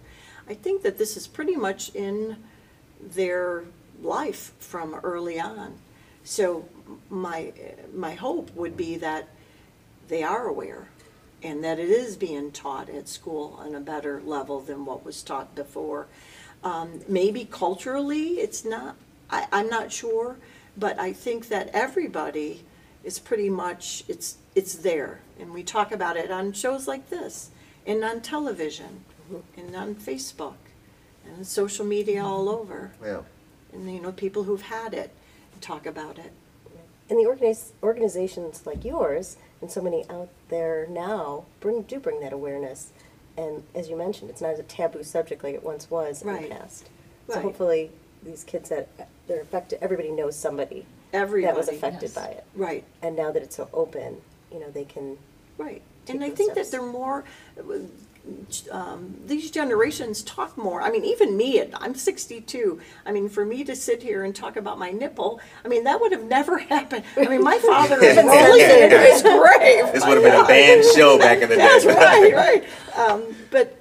[0.48, 2.36] I think that this is pretty much in
[3.00, 3.64] their
[4.03, 5.74] life from early on.
[6.24, 6.68] So
[7.11, 7.53] my,
[7.94, 9.28] my hope would be that
[10.09, 10.88] they are aware
[11.42, 15.22] and that it is being taught at school on a better level than what was
[15.22, 16.07] taught before.
[16.64, 18.96] Um, maybe culturally, it's not,
[19.30, 20.36] I, I'm not sure,
[20.76, 22.64] but I think that everybody
[23.05, 25.20] is pretty much, it's, it's there.
[25.38, 27.51] And we talk about it on shows like this,
[27.86, 29.05] and on television,
[29.57, 30.57] and on Facebook,
[31.24, 32.90] and social media all over.
[33.03, 33.20] Yeah.
[33.72, 35.10] And, you know, people who've had it
[35.60, 36.32] talk about it.
[37.10, 42.20] And the organiz- organizations like yours and so many out there now bring do bring
[42.20, 42.92] that awareness.
[43.36, 46.28] And as you mentioned, it's not as a taboo subject like it once was in
[46.42, 46.88] the past.
[47.28, 47.42] So Right.
[47.42, 47.90] hopefully,
[48.22, 48.88] these kids that
[49.26, 51.46] they're affected, everybody knows somebody Everybody.
[51.46, 52.14] that was affected yes.
[52.14, 52.44] by it.
[52.54, 52.84] Right.
[53.00, 54.20] And now that it's so open,
[54.52, 55.18] you know, they can.
[55.56, 57.24] Right, and I think that they're more,
[58.70, 60.82] um, these generations talk more.
[60.82, 62.80] I mean, even me, at- I'm 62.
[63.06, 66.00] I mean, for me to sit here and talk about my nipple, I mean, that
[66.00, 67.04] would have never happened.
[67.16, 69.92] I mean, my father is rolling in his grave.
[69.92, 71.62] This would have been a banned show back in the day.
[71.62, 72.64] That's right, right.
[72.98, 73.74] Um, but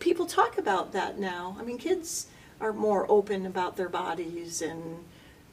[0.00, 1.56] people talk about that now.
[1.58, 2.26] I mean, kids
[2.60, 5.04] are more open about their bodies and,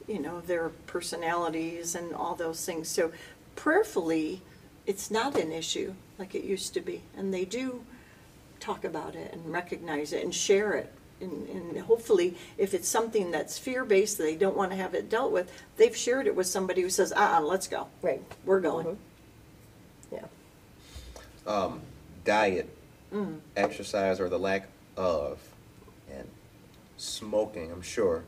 [0.07, 2.87] you know, their personalities and all those things.
[2.87, 3.11] So
[3.55, 4.41] prayerfully,
[4.85, 7.01] it's not an issue like it used to be.
[7.17, 7.83] And they do
[8.60, 10.91] talk about it and recognize it and share it.
[11.22, 15.32] And, and hopefully, if it's something that's fear-based, they don't want to have it dealt
[15.32, 17.88] with, they've shared it with somebody who says, uh-uh, let's go.
[18.01, 18.22] Right.
[18.43, 18.86] We're going.
[18.86, 18.97] Mhm.
[20.12, 20.26] Yeah.
[21.47, 21.82] Um,
[22.26, 22.70] diet,
[23.14, 23.39] Mm.
[23.56, 25.39] exercise, or the lack of,
[26.12, 26.28] and
[26.97, 28.24] smoking, I'm sure,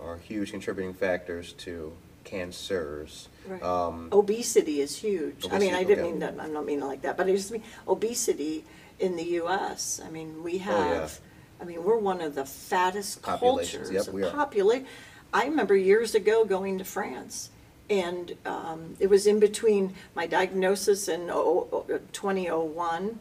[0.00, 1.92] are huge contributing factors to
[2.24, 3.28] cancers.
[3.46, 3.62] Right.
[3.62, 5.46] Um, Obesity is huge.
[5.50, 6.10] I mean, I Obesity, didn't okay.
[6.10, 8.64] mean that, I'm not meaning it like that, but I just mean obesity
[9.02, 10.00] in the US.
[10.04, 11.20] I mean, we Oh, have,
[11.60, 14.06] I mean, we're one of the fattest Populations, cultures.
[14.06, 14.30] yep, we are.
[14.30, 14.86] Popula-
[15.34, 17.50] I remember years ago going to France
[17.90, 23.18] and um, it was in between my diagnosis in oh- oh- 2001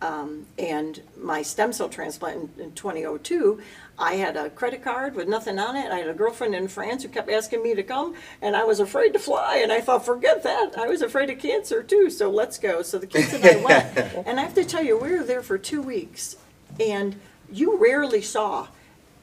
[0.00, 3.60] um, and my stem cell transplant in, in 2002,
[3.98, 5.90] I had a credit card with nothing on it.
[5.90, 8.78] I had a girlfriend in France who kept asking me to come, and I was
[8.78, 9.56] afraid to fly.
[9.56, 10.78] And I thought, forget that.
[10.78, 12.82] I was afraid of cancer too, so let's go.
[12.82, 13.96] So the kids and I went.
[14.26, 16.36] and I have to tell you, we were there for two weeks,
[16.78, 17.16] and
[17.50, 18.68] you rarely saw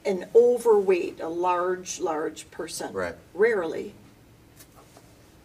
[0.06, 2.94] an overweight, a large, large person.
[2.94, 3.16] Right.
[3.34, 3.94] Rarely.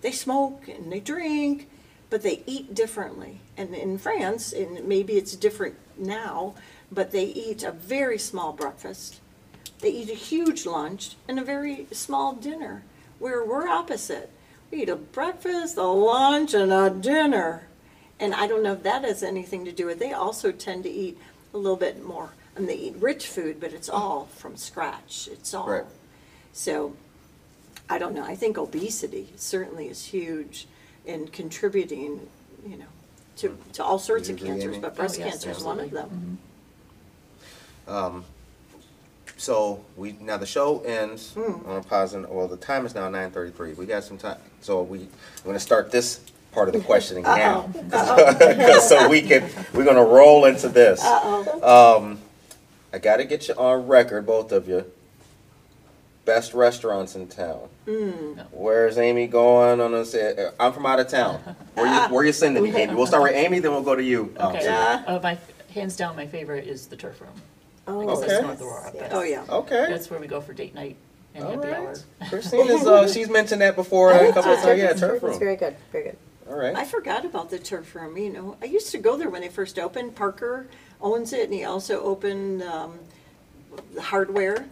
[0.02, 1.68] They smoke and they drink,
[2.08, 3.40] but they eat differently.
[3.56, 6.54] And in France, and maybe it's different now,
[6.92, 9.20] but they eat a very small breakfast.
[9.80, 12.82] They eat a huge lunch and a very small dinner,
[13.18, 14.30] where we're opposite.
[14.70, 17.66] We eat a breakfast, a lunch, and a dinner.
[18.18, 20.00] And I don't know if that has anything to do with, it.
[20.00, 21.18] they also tend to eat
[21.54, 22.30] a little bit more.
[22.54, 25.28] And they eat rich food, but it's all from scratch.
[25.32, 25.68] It's all.
[25.68, 25.84] Right.
[26.52, 26.94] So,
[27.88, 30.66] I don't know, I think obesity certainly is huge
[31.06, 32.28] in contributing,
[32.66, 32.84] you know,
[33.36, 34.80] to, to all sorts of You cancers, Amy?
[34.80, 36.10] but breast Oh, yes, cancer is one of absolutely.
[36.10, 36.20] them.
[36.20, 36.49] Mm-hmm.
[37.90, 38.24] Um,
[39.36, 41.68] so we now the show ends Hmm.
[41.68, 42.30] on a positive.
[42.30, 43.72] Well, the time is now nine thirty-three.
[43.74, 45.06] We got some time, so we we're
[45.44, 46.20] going to start this
[46.52, 47.70] part of the questioning now,
[48.80, 51.02] so we can we're going to roll into this.
[51.04, 52.18] Um,
[52.92, 54.84] I got to get you on record, both of you.
[56.26, 57.68] Best restaurants in town.
[57.88, 58.38] Hmm.
[58.52, 60.14] Where's Amy going on this?
[60.14, 61.40] uh, I'm from out of town.
[61.74, 62.94] Where you where you sending me, Amy?
[62.94, 64.34] We'll start with Amy, then we'll go to you.
[64.38, 64.74] um, Okay, Susan.
[64.74, 65.38] uh, my,
[65.72, 67.30] hands down, my favorite is the turf room.
[67.90, 68.46] Oh, Because that's Okay.
[68.46, 69.44] North Aurora, but Oh, yeah.
[69.48, 69.86] Okay.
[69.88, 70.96] That's where we go for date night
[71.34, 71.86] and All happy hour.
[72.20, 72.28] right.
[72.30, 74.78] Christina's, uh, she's mentioned that before a couple of times.
[74.78, 75.38] Yeah, turf It's room.
[75.38, 76.16] very good, very good.
[76.48, 76.74] All right.
[76.74, 79.48] I forgot about the turf room, you know, I used to go there when they
[79.48, 80.66] first opened, Parker
[81.00, 82.98] owns it, and he also opened, um,
[83.94, 84.66] the hardware,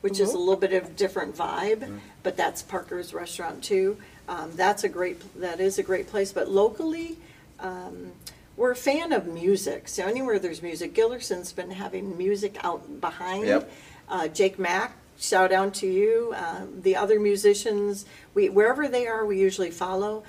[0.00, 3.96] which is a little bit of different vibe, but that's Parker's restaurant too.
[4.28, 7.18] Um, that's a great, that is a great place, but locally,
[7.58, 8.12] um,
[8.56, 13.46] we're a fan of music, so anywhere there's music, Gillerson's been having music out behind.
[13.46, 13.70] Yep.
[14.08, 19.24] Uh, Jake Mack, shout out to you, um, the other musicians, we, wherever they are,
[19.24, 20.22] we usually follow.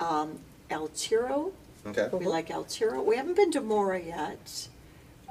[0.00, 0.38] Um,
[0.70, 1.52] Altiro,
[1.86, 2.08] Okay.
[2.12, 4.68] we like Altiro, we haven't been to Mora yet.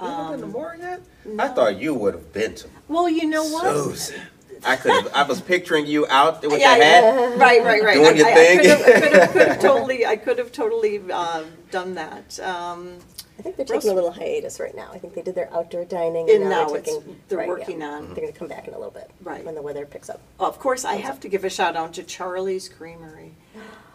[0.01, 1.01] You haven't been to Um, more yet?
[1.37, 3.65] I thought you would have been to Well, you know what?
[3.75, 4.21] Susan.
[4.65, 5.07] I could have.
[5.13, 7.03] I was picturing you out with Yeah, the hat.
[7.03, 7.93] yeah, right, right, right.
[7.95, 8.59] Doing your I- I- thing.
[8.59, 11.95] I could have- I could have, could have totally, I could have totally, uh, done
[11.95, 12.39] that.
[12.39, 12.97] Um,
[13.37, 14.89] I think they're taking a little hiatus right now.
[14.93, 16.29] I think they did their outdoor dining.
[16.29, 17.53] And and now they're it's- taking- they're right, yeah.
[17.53, 19.09] working on- They're gonna come back in a little bit.
[19.23, 19.45] Right.
[19.45, 20.19] When the weather picks up.
[20.39, 23.31] Of course, I have to give a shout out to Charlie's Creamery.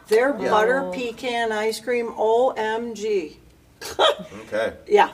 [0.08, 0.48] Their Yeah.
[0.50, 3.36] butter pecan ice cream, OMG.
[4.46, 4.72] Okay.
[4.86, 5.10] Yeah,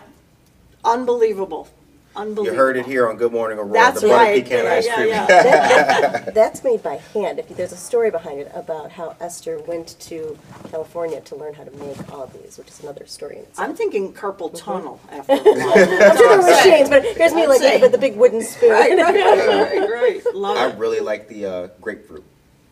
[0.85, 1.69] unbelievable,
[2.17, 3.73] You heard it here on Good Morning Aurora.
[3.73, 4.45] That's the butter right.
[4.45, 5.09] pecan Yeah, ice yeah, cream.
[5.09, 6.31] yeah.
[6.35, 7.39] That's made by hand.
[7.39, 10.37] If you- There's a story behind it about how Esther went to
[10.71, 13.69] California to learn how to make all of these, which is another story in itself.
[13.69, 15.53] I'm thinking carpal tunnel after a while.
[15.55, 17.81] I'm sure there were machines, but here's me like saying.
[17.81, 18.71] with the big wooden spoon.
[18.73, 20.35] Right, right, right, right, right.
[20.35, 20.79] Love I it.
[20.79, 22.25] really like the uh, grapefruit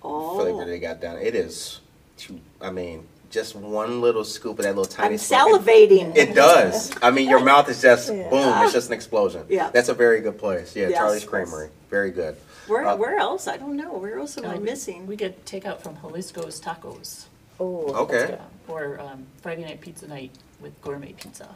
[0.03, 1.19] flavor Oh, they got down.
[1.19, 1.81] It is,
[2.17, 5.15] too, I mean, just one little scoop of that little tiny.
[5.15, 5.39] I'm spoon.
[5.39, 6.17] salivating.
[6.17, 6.93] It does.
[7.03, 8.29] I mean, your mouth is just Yeah.
[8.31, 8.63] boom.
[8.65, 9.45] It's just an explosion.
[9.49, 9.71] Yeah.
[9.71, 10.75] That's a very good place.
[10.75, 11.25] Yeah, Yes, Charlie's.
[11.25, 11.69] Creamery.
[11.91, 12.37] Very good.
[12.67, 13.47] Where, Uh, where else?
[13.47, 13.93] I don't know.
[13.95, 15.07] Where else am Uh, I we- missing?
[15.07, 17.27] We get takeout from Jalisco's Tacos,
[17.61, 18.39] Oh, Okay.
[18.69, 21.49] or um, Friday night pizza night with gourmet pizza.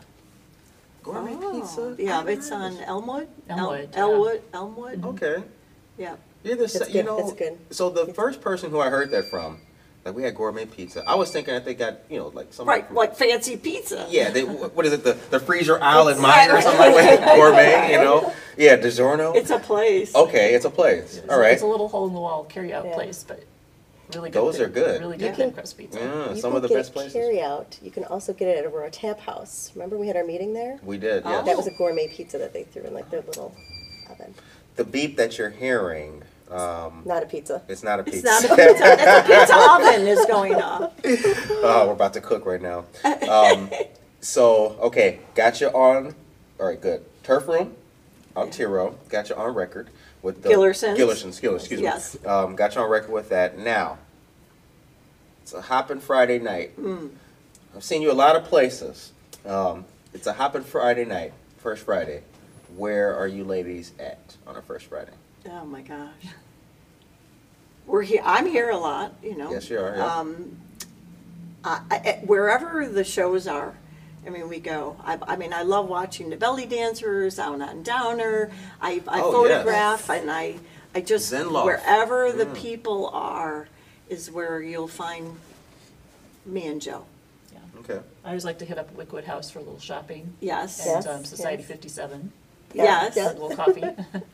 [1.02, 1.96] Gourmet Oh, pizza.
[1.98, 3.28] Yeah, it's on Elmwood?
[3.48, 3.98] El- Elmwood, yeah.
[4.00, 5.42] Elwood, Elmwood, Okay.
[5.98, 6.14] yeah.
[6.44, 7.58] Yeah, this, That's you good, know, that's good.
[7.70, 9.60] so the first person who I heard that from,
[10.04, 11.04] like we had gourmet pizza.
[11.06, 14.06] I was thinking that they got, you know, like some Right, like fancy pizza.
[14.10, 15.04] Yeah, they, what is it?
[15.04, 17.36] The the freezer aisle at mine or something like that.
[17.36, 18.32] Gourmet, you know?
[18.56, 19.34] Yeah, DiGiorno.
[19.36, 20.14] It's a place.
[20.14, 21.18] okay, it's a place.
[21.18, 21.52] It's- All right.
[21.52, 22.94] It's a little hole in the wall carry-out Yeah.
[22.94, 23.42] place, but
[24.14, 24.42] really good.
[24.42, 25.00] Those are good.
[25.00, 25.98] Really good thin crust pizza.
[26.00, 27.12] Yeah, You some can of the get best places.
[27.14, 27.78] Carry out.
[27.80, 29.70] You can also get it at Aurora Tap House.
[29.74, 30.78] Remember we had our meeting there?
[30.82, 31.30] We did, Oh.
[31.30, 31.42] yeah.
[31.42, 33.54] That was a gourmet pizza that they threw in like their little
[34.10, 34.34] oven.
[34.76, 36.21] The beep that you're hearing,
[36.52, 37.62] um, Not a pizza.
[37.68, 38.26] it's not a pizza.
[38.28, 38.48] It's pizza.
[38.48, 40.92] not a pizza, that's a pizza oven is going off.
[41.04, 42.84] oh, we're about to cook right now.
[43.28, 43.70] Um,
[44.20, 46.14] so, okay, got you on
[46.60, 47.04] All right, good.
[47.22, 47.74] Turf Room,
[48.36, 49.88] Altiro, got you on record
[50.22, 50.48] with the.
[50.48, 50.96] Gillersons.
[50.96, 51.84] Gillersons, Gillers, excuse me.
[51.84, 52.16] Yes.
[52.26, 53.58] Um, got you on record with that.
[53.58, 53.98] Now,
[55.42, 56.78] it's a hopping Friday night.
[56.80, 57.10] Mm.
[57.74, 59.12] I've seen you a lot of places.
[59.46, 59.84] Um,
[60.14, 62.22] it's a hopping Friday night, first Friday.
[62.76, 65.12] Where are you ladies at on a first Friday?
[65.48, 66.08] Oh, my gosh.
[67.86, 69.50] We're here, I'm here a lot, you know.
[69.50, 70.06] Yes, you are, yeah.
[70.18, 70.56] Um,
[71.64, 73.74] I, I, wherever the shows are,
[74.24, 74.96] I mean, we go.
[75.04, 78.50] I, I mean, I love watching the belly dancers, Out on Downer.
[78.80, 79.62] I, I Oh, yes.
[79.64, 80.56] photograph and I,
[80.94, 81.64] I just, Zenloft.
[81.64, 82.54] wherever the Mm.
[82.54, 83.66] people are
[84.08, 85.36] is where you'll find
[86.46, 87.04] me and Joe.
[87.52, 87.58] Yeah.
[87.80, 88.00] Okay.
[88.24, 90.34] I always like to hit up Wickwood House for a little shopping.
[90.40, 90.86] Yes.
[90.86, 91.68] And Yes, um, Society yes.
[91.72, 92.32] 57,
[92.74, 93.16] Yes.
[93.16, 93.32] Yeah.
[93.32, 93.82] a little coffee.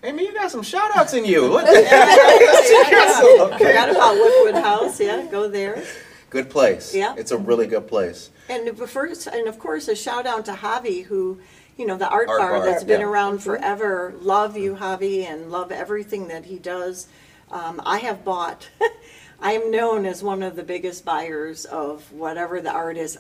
[0.03, 1.47] Amy, you got some shout outs in you.
[1.47, 1.67] Look.
[3.59, 5.83] Forgot about Wickwood House, yeah, go there.
[6.31, 6.95] Good place.
[6.95, 7.15] Yeah.
[7.17, 8.31] It's a really good place.
[8.49, 11.41] And first, and of course, a shout out to Javi, who,
[11.77, 13.07] you know, the art, Art bar, bar, that's been yeah.
[13.07, 14.15] around forever.
[14.21, 17.09] Love you, Javi, and love everything that he does.
[17.51, 18.69] Um, I have bought.
[19.41, 23.19] I am known as one of the biggest buyers of whatever the art is.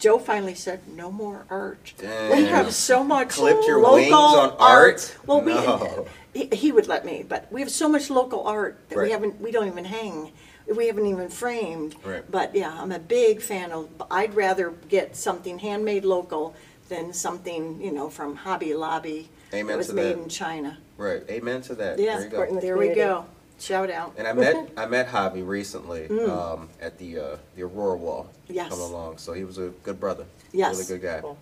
[0.00, 1.92] Joe finally said, "No more art.
[2.00, 5.14] We have so much Clipped your local wings on art?
[5.26, 6.06] Well, No.
[6.34, 9.04] we he, he would let me, but we have so much local art that Right.
[9.04, 9.40] we haven't.
[9.40, 10.32] We don't even hang.
[10.74, 11.96] We haven't even framed.
[12.02, 12.28] Right.
[12.30, 13.88] But yeah, I'm a big fan of.
[14.10, 16.54] I'd rather get something handmade local
[16.88, 20.22] than something you know from Hobby Lobby Amen that was made that.
[20.22, 20.78] in China.
[20.96, 21.22] Right.
[21.28, 21.98] Amen to that.
[21.98, 22.60] Yeah, There you go.
[22.60, 23.26] There we go.
[23.60, 24.14] Shout out.
[24.16, 28.24] And I met I met Javi recently um, at the uh, the Aurora Wall.
[28.48, 28.54] Mm.
[28.56, 28.70] Yes.
[28.70, 30.24] Coming along, so he was a good brother.
[30.52, 30.76] Yes.
[30.76, 31.20] Really good guy.
[31.20, 31.38] Cool.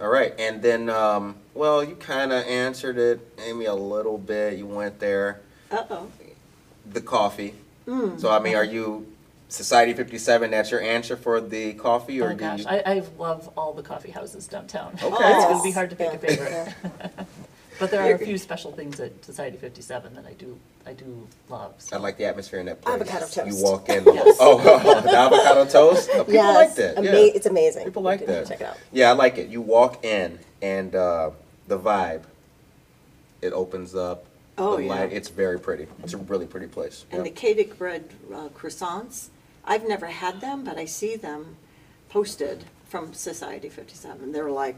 [0.00, 4.58] All right, and then um, well, you kind of answered it, Amy, a little bit.
[4.58, 5.40] You went there.
[5.70, 6.08] Uh oh.
[6.92, 7.54] The coffee.
[7.86, 8.20] Mm.
[8.20, 9.06] So I mean, are you
[9.48, 10.50] Society Fifty Seven?
[10.50, 12.66] That's your answer for the coffee, or Oh, do gosh, you?
[12.66, 14.94] I, I love all the coffee houses downtown.
[15.00, 15.06] Okay.
[15.06, 17.08] It's gonna be hard to pick a Yeah.
[17.72, 17.80] favorite.
[17.80, 21.26] But there are a few special things at Society 57 that I do, I do
[21.48, 21.74] love.
[21.78, 21.96] so.
[21.96, 22.94] I like the atmosphere in that place.
[22.94, 23.46] Avocado toast.
[23.46, 24.04] You walk in.
[24.14, 24.36] Yes.
[24.40, 24.58] Oh,
[25.02, 26.10] the avocado toast.
[26.12, 26.98] Oh, people yes, like that.
[26.98, 27.32] ama- yeah.
[27.34, 27.84] it's amazing.
[27.84, 28.48] People like You can that.
[28.48, 28.76] Check it out.
[28.92, 29.48] Yeah, I like it.
[29.48, 31.30] You walk in and uh,
[31.68, 32.22] the vibe,
[33.40, 34.26] it opens up.
[34.58, 34.88] Oh, the yeah.
[34.90, 35.86] light, It's very pretty.
[36.02, 37.06] It's a really pretty place.
[37.10, 37.34] And the Yeah.
[37.54, 39.28] Kadic bread uh, croissants.
[39.64, 41.56] I've never had them, but I see them
[42.10, 44.32] posted from Society 57.
[44.32, 44.76] They're like,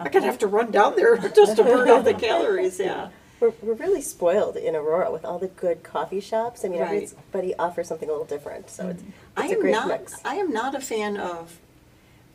[0.00, 2.78] I'm gonna have to run down there just to burn off the calories.
[2.78, 3.08] Yeah.
[3.40, 6.64] We're, we're really spoiled in Aurora with all the good coffee shops.
[6.64, 7.02] I mean, Right.
[7.12, 9.02] everybody offers something a little different, so it's,
[9.36, 9.88] I it's a am great not.
[9.88, 10.14] mix.
[10.24, 11.58] I am not a fan of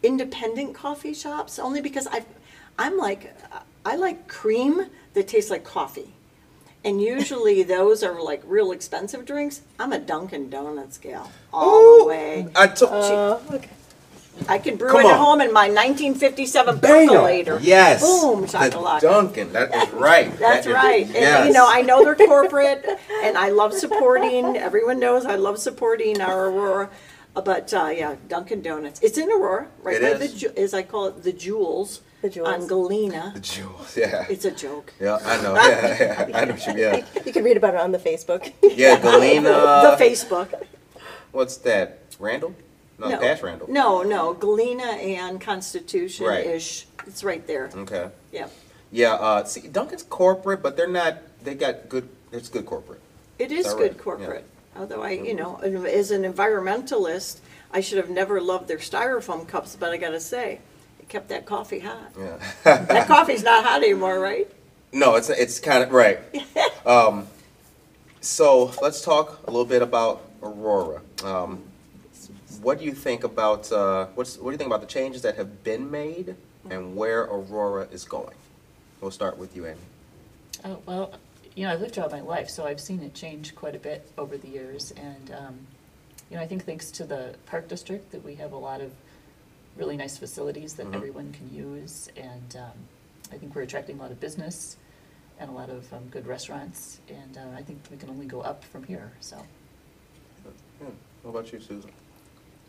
[0.03, 2.25] independent coffee shops only because I,
[2.77, 3.33] I'm like,
[3.85, 6.13] I like cream that tastes like coffee,
[6.83, 9.61] and usually those are like real expensive drinks.
[9.79, 12.47] I'm a Dunkin' Donuts gal all the way.
[12.55, 12.91] I took.
[12.91, 13.69] Uh, okay.
[14.47, 15.17] I can brew Come it at on.
[15.17, 17.07] home in my 1957 Bam!
[17.07, 17.59] percolator.
[17.61, 18.01] Yes.
[18.01, 19.01] Boom, The shakalaka.
[19.01, 19.51] Dunkin'.
[19.53, 20.29] That is right.
[20.39, 21.05] That's That is- right.
[21.05, 21.47] And, yes.
[21.47, 22.85] you know, I know they're corporate,
[23.23, 24.57] and I love supporting.
[24.57, 26.89] Everyone knows I love supporting our Aurora.
[27.35, 28.99] Uh, But uh, yeah, Dunkin' Donuts.
[29.01, 30.33] It's in Aurora, right It by is.
[30.33, 32.01] the Ju- as I call it, the Jewels.
[32.21, 32.49] The Jewels.
[32.49, 33.31] on Galena.
[33.33, 33.95] The jewels.
[33.95, 34.25] Yeah.
[34.29, 34.91] It's a joke.
[34.99, 35.53] Yeah, I know.
[35.69, 36.37] Yeah, yeah.
[36.37, 36.53] I know.
[36.53, 37.05] what you- Yeah.
[37.25, 38.51] You can read about it on the Facebook.
[38.61, 39.51] Yeah, Galena.
[39.87, 40.49] the Facebook.
[41.31, 41.99] What's that?
[42.19, 42.55] Randall?
[42.99, 43.69] No, past Randall.
[43.69, 46.45] No, no, Galena and Constitution Right.
[46.45, 46.85] ish.
[47.07, 47.69] It's right there.
[47.73, 48.09] Okay.
[48.31, 48.47] Yeah.
[48.91, 49.13] Yeah.
[49.13, 51.17] Uh, see, Dunkin's corporate, but they're not.
[51.43, 52.09] They got good.
[52.31, 52.99] It's good corporate.
[53.39, 53.97] It is that good right?
[53.97, 54.45] corporate.
[54.77, 57.39] Although I, you know, as an environmentalist,
[57.71, 60.59] I should have never loved their styrofoam cups, but I gotta say,
[60.99, 62.11] it kept that coffee hot.
[62.17, 62.37] Yeah.
[62.63, 64.49] That coffee's not hot anymore, right?
[64.91, 66.19] No, it's it's kind of right.
[66.85, 67.27] Um,
[68.21, 71.01] so let's talk a little bit about Aurora.
[71.23, 71.61] Um,
[72.61, 75.35] what do you think about uh, what's what do you think about the changes that
[75.35, 76.35] have been made
[76.69, 78.35] and where Aurora is going?
[79.01, 79.77] We'll start with you, Amy.
[80.65, 81.13] Oh, well,
[81.55, 84.11] you know, I've lived all my life, so I've seen it change quite a bit
[84.17, 84.91] over the years.
[84.97, 85.59] And, um,
[86.29, 88.91] you know, I think thanks to the Park District that we have a lot of
[89.77, 90.95] really nice facilities that Mhm.
[90.95, 92.09] everyone can use.
[92.17, 92.77] And um,
[93.31, 94.75] I think we're attracting a lot of business
[95.39, 96.99] and a lot of um, good restaurants.
[97.07, 99.37] And uh, I think we can only go up from here, so.
[100.81, 100.87] Yeah.
[101.23, 101.91] What about you, Susan?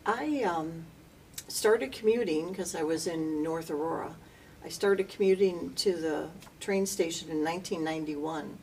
[0.05, 0.85] I um,
[1.47, 4.15] started commuting because I was in North Aurora.
[4.63, 6.27] I started commuting to the
[6.59, 8.57] train station in 1991.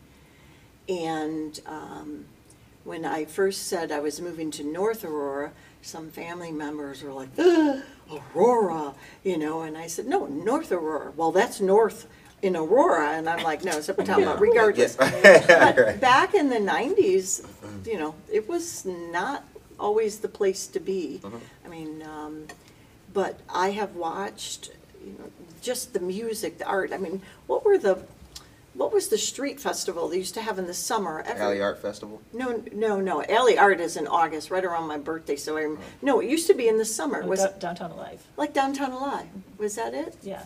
[0.88, 2.24] And um,
[2.84, 7.28] when I first said I was moving to North Aurora, some family members were like,
[7.38, 7.82] "Ugh,
[8.34, 11.12] Aurora, you know, and I said, no, North Aurora.
[11.16, 12.06] Well, that's north
[12.42, 13.10] in Aurora.
[13.12, 14.96] And I'm like, no, so we're talking about regardless.
[14.96, 16.00] But Right.
[16.00, 17.46] back in the 90s,
[17.86, 19.44] you know, it was not
[19.78, 21.20] always the place to be.
[21.22, 21.40] Mhm.
[21.64, 22.46] I mean, um,
[23.12, 24.70] but I have watched,
[25.04, 25.30] you know,
[25.62, 26.92] just the music, the art.
[26.92, 27.98] I mean, what were the,
[28.74, 31.22] what was the street festival they used to have in the summer?
[31.26, 32.20] Every- Alley Art Festival.
[32.32, 33.22] No, no, no.
[33.24, 35.36] Alley Art is in August, right around my birthday.
[35.36, 37.22] So I, no, it used to be in the summer.
[37.24, 39.26] Oh, Was Down- Downtown Alive, like Downtown Alive.
[39.58, 40.16] Was that it?
[40.22, 40.44] yeah.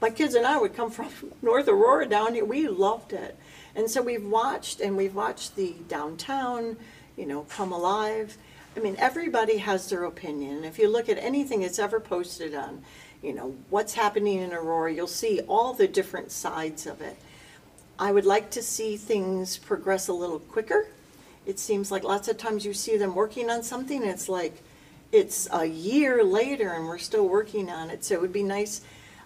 [0.00, 1.08] my kids and I would come from
[1.42, 2.44] North Aurora down here.
[2.44, 3.36] We loved it.
[3.76, 6.76] And so we've watched and we've watched the downtown,
[7.20, 8.38] you know, come alive.
[8.74, 10.64] I mean, everybody has their opinion.
[10.64, 12.82] If you look at anything that's ever posted on,
[13.22, 17.16] you know, what's happening in Aurora, you'll see all the different sides of it.
[17.98, 20.88] I would like to see things progress a little quicker.
[21.44, 24.62] It seems like lots of times you see them working on something, and it's like,
[25.12, 28.04] it's a year later and we're still working on it.
[28.04, 28.80] So it would be nice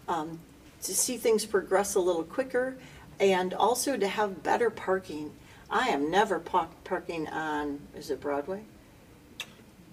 [0.08, 0.40] um,
[0.82, 2.76] to see things progress a little quicker
[3.20, 5.30] and also to have better parking.
[5.70, 8.62] I am never pa- parking on, is it Broadway?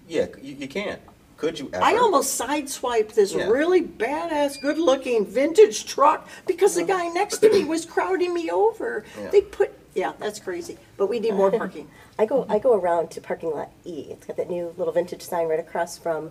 [0.08, 0.98] Yeah, you, you can.
[1.36, 1.84] Could you ever?
[1.84, 3.48] I almost sideswiped this Yeah.
[3.48, 6.98] really badass, good-looking vintage truck because the uh-huh.
[6.98, 9.04] guy next to me was crowding me over.
[9.18, 9.30] Yeah.
[9.30, 11.88] They put, yeah, that's crazy, but we need more parking.
[12.18, 14.06] I go I go around to parking lot E.
[14.10, 16.30] It's got that new little vintage sign right across from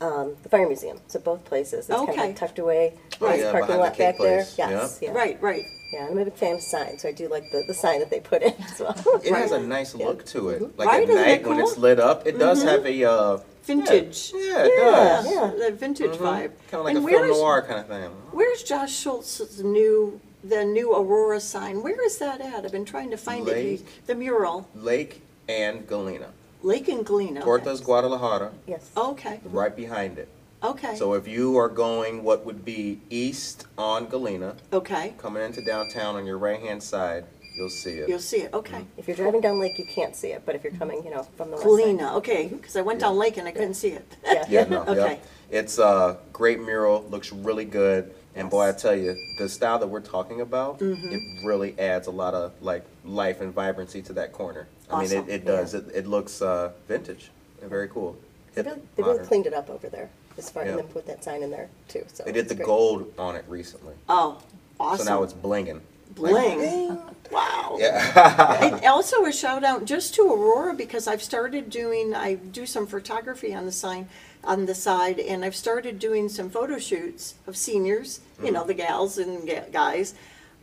[0.00, 0.98] um, the fire museum.
[1.08, 1.88] So both places.
[1.88, 2.26] It's kind of Okay.
[2.28, 2.94] like tucked away.
[3.20, 4.36] Oh, Nice yeah, parking behind the lot cake back there.
[4.38, 4.54] place.
[4.58, 4.98] Yes.
[5.02, 5.10] Yeah.
[5.12, 5.14] Yeah.
[5.18, 5.64] Right, right.
[5.92, 8.10] Yeah, I'm a big fan of signs, so I do like the, the sign that
[8.10, 8.94] they put in as well.
[9.24, 10.78] It has a nice look to it.
[10.78, 11.68] Like Right, at isn't it night when cool?
[11.68, 14.32] it's lit up, it does have a uh, Vintage.
[14.34, 15.26] Yeah, it does.
[15.32, 15.52] yeah.
[15.68, 16.52] The vintage vibe.
[16.70, 18.10] Kind of like And a film where's- noir kind of thing.
[18.32, 21.82] Where's Josh Schultz's new, the new Aurora sign?
[21.82, 22.64] Where is that at?
[22.64, 23.56] I've been trying to find it.
[23.56, 24.06] He's- Lake.
[24.06, 26.28] The mural, Lake and Galena.
[26.62, 27.40] Lake and Galena.
[27.42, 28.90] Tortas Guadalajara, yes.
[28.96, 30.28] Okay, right behind it.
[30.62, 35.14] okay, So if you are going what would be east on Galena, okay.
[35.18, 37.24] coming into downtown on your right hand side,
[37.56, 38.08] you'll see it.
[38.08, 38.84] You'll see it, okay.
[38.98, 41.22] If you're driving down Lake, you can't see it, but if you're coming, you know,
[41.36, 41.68] from the west side.
[41.70, 44.16] Galena, okay, because I went down Lake and I couldn't see it.
[44.24, 44.44] Yeah.
[44.50, 45.14] Yeah, no, Okay.
[45.50, 45.58] yeah.
[45.60, 49.88] It's a great mural, looks really good, and boy, I tell you, the style that
[49.88, 51.08] we're talking about, Mm-hmm.
[51.12, 54.66] it really adds a lot of like life and vibrancy to that corner.
[54.90, 55.28] I mean, Awesome.
[55.28, 55.74] it, it does.
[55.74, 57.30] It, it looks uh, vintage
[57.60, 58.16] and very cool.
[58.54, 59.26] They Hip, really, they really modern.
[59.26, 60.08] cleaned it up over there
[60.38, 60.70] as far Yeah.
[60.70, 62.04] and then put that sign in there too.
[62.12, 62.66] So They did it's the great.
[62.66, 64.38] gold on it recently, Oh,
[64.78, 65.06] awesome.
[65.06, 65.80] so now it's blinging.
[66.16, 66.98] Bling.
[67.30, 67.76] Wow.
[67.78, 68.58] Yeah.
[68.74, 72.86] And also a shout out just to Aurora because I've started doing, I do some
[72.88, 74.08] photography on the sign,
[74.42, 78.74] on the side, and I've started doing some photo shoots of seniors, you know, the
[78.74, 80.14] gals and ga- guys.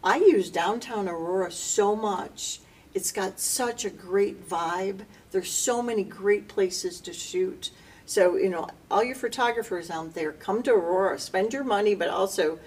[0.03, 2.59] I use downtown Aurora so much.
[2.93, 5.01] It's got such a great vibe.
[5.31, 7.71] There's so many great places to shoot.
[8.05, 12.07] So, you know, all your photographers out there, come to Aurora, spend your money, but
[12.07, 12.57] also,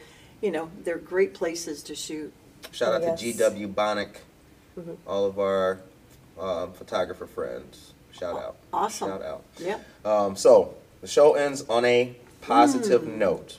[0.42, 2.32] you know, they're great places to shoot.
[2.72, 3.20] Shout out Yes.
[3.20, 4.20] to GW Bonic,
[4.78, 4.92] Mm-hmm.
[5.06, 5.80] all of our
[6.38, 7.92] um, photographer friends.
[8.12, 8.56] Shout out.
[8.72, 9.08] Awesome.
[9.08, 9.44] Shout out.
[9.58, 9.78] Yeah.
[10.04, 13.18] Um, so the show ends on a positive Hmm.
[13.18, 13.58] note.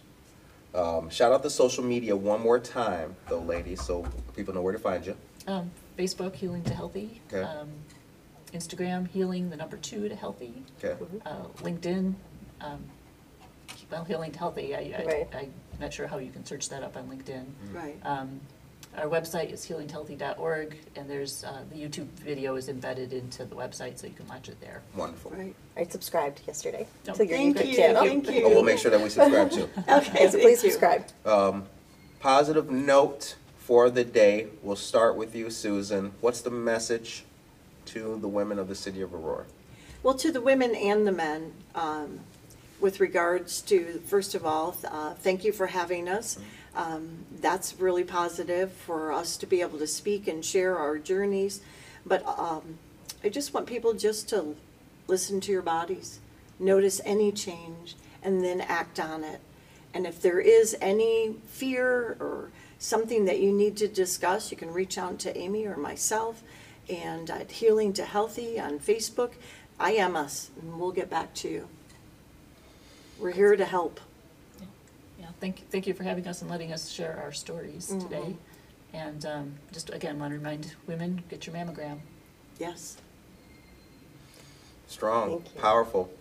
[0.73, 4.05] Um, shout out to social media one more time, though, ladies, so
[4.35, 5.17] people know where to find you.
[5.47, 7.21] Um, Facebook, Healing to Healthy.
[7.27, 7.43] Okay.
[7.43, 7.69] Um,
[8.53, 10.53] Instagram, Healing, the number two to Healthy.
[10.83, 11.01] Okay.
[11.25, 12.13] Uh, LinkedIn,
[12.61, 12.83] um,
[13.89, 15.27] well, Healing to Healthy, I, I, Right.
[15.35, 17.45] I'm not sure how you can search that up on LinkedIn.
[17.73, 17.99] Right.
[18.03, 18.39] Um,
[18.97, 23.97] Our website is healinghealthy.org, and there's, uh, the YouTube video is embedded into the website,
[23.97, 24.81] so you can watch it there.
[24.95, 25.31] Wonderful.
[25.31, 25.55] Right.
[25.77, 28.03] I subscribed yesterday to your Thank YouTube you, channel.
[28.03, 28.43] thank you.
[28.45, 29.69] Oh, we'll make sure that we subscribe too.
[29.89, 30.71] Okay, so please thank you.
[30.71, 31.05] subscribe.
[31.25, 31.65] Um,
[32.19, 34.47] positive note for the day.
[34.61, 36.11] We'll start with you, Susan.
[36.19, 37.23] What's the message
[37.85, 39.45] to the women of the city of Aurora?
[40.03, 42.19] Well, to the women and the men, um,
[42.81, 46.37] with regards to, first of all, uh, thank you for having us.
[46.75, 51.61] Um, That's really positive for us to be able to speak and share our journeys.
[52.05, 52.77] But um,
[53.23, 54.55] I just want people just to
[55.07, 56.19] listen to your bodies,
[56.59, 59.41] notice any change, and then act on it.
[59.93, 62.49] And if there is any fear or
[62.79, 66.41] something that you need to discuss, you can reach out to Amy or myself
[66.89, 69.31] and at Healing to Healthy on Facebook.
[69.79, 71.67] I am us, and we'll get back to you.
[73.19, 73.99] We're here to help.
[75.41, 77.99] Yeah, thank, thank you for having us and letting us share our stories Mm-hmm.
[78.07, 78.35] today.
[78.93, 81.99] And um, just again, want to remind women, get your mammogram.
[82.59, 82.97] Yes.
[84.87, 85.61] Strong, Thank you.
[85.61, 86.11] powerful.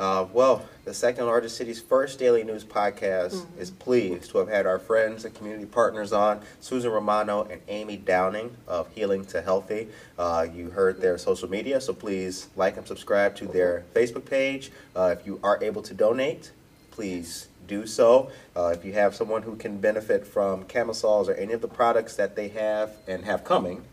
[0.00, 4.66] Uh, well, the second largest city's first daily news podcast is pleased to have had
[4.66, 9.86] our friends and community partners on, Susan Romano and Amy Downing of Healing to Healthy.
[10.18, 14.72] Uh, you heard their social media, so please like and subscribe to their Facebook page.
[14.96, 16.50] Uh, if you are able to donate,
[16.90, 18.30] please do so.
[18.56, 22.16] Uh, if you have someone who can benefit from camisoles or any of the products
[22.16, 23.84] that they have and have coming,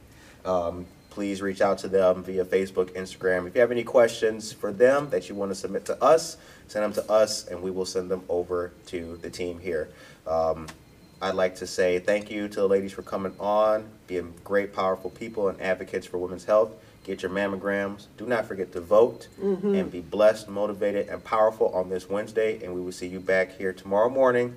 [0.46, 3.48] um, please reach out to them via Facebook, Instagram.
[3.48, 6.84] If you have any questions for them that you want to submit to us, send
[6.84, 9.90] them to us, and we will send them over to the team here.
[10.26, 10.68] Um,
[11.22, 15.10] I'd like to say thank you to the ladies for coming on, being great, powerful
[15.10, 16.72] people and advocates for women's health.
[17.04, 18.06] Get your mammograms.
[18.18, 22.64] Do not forget to vote and be blessed, motivated, and powerful on this Wednesday.
[22.64, 24.56] And we will see you back here tomorrow morning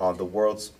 [0.00, 0.72] on the world's,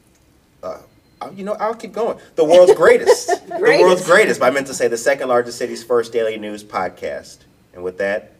[0.62, 0.78] uh,
[1.20, 2.18] uh, you know, I'll keep going.
[2.34, 3.28] The world's greatest.
[3.48, 4.40] The world's greatest.
[4.40, 7.38] But I meant to say the second largest city's first daily news podcast.
[7.72, 8.32] And with that,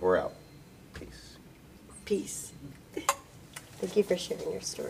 [0.00, 0.32] we're out.
[0.94, 1.36] Peace.
[2.04, 2.52] Peace.
[3.80, 4.86] Thank you for sharing your story.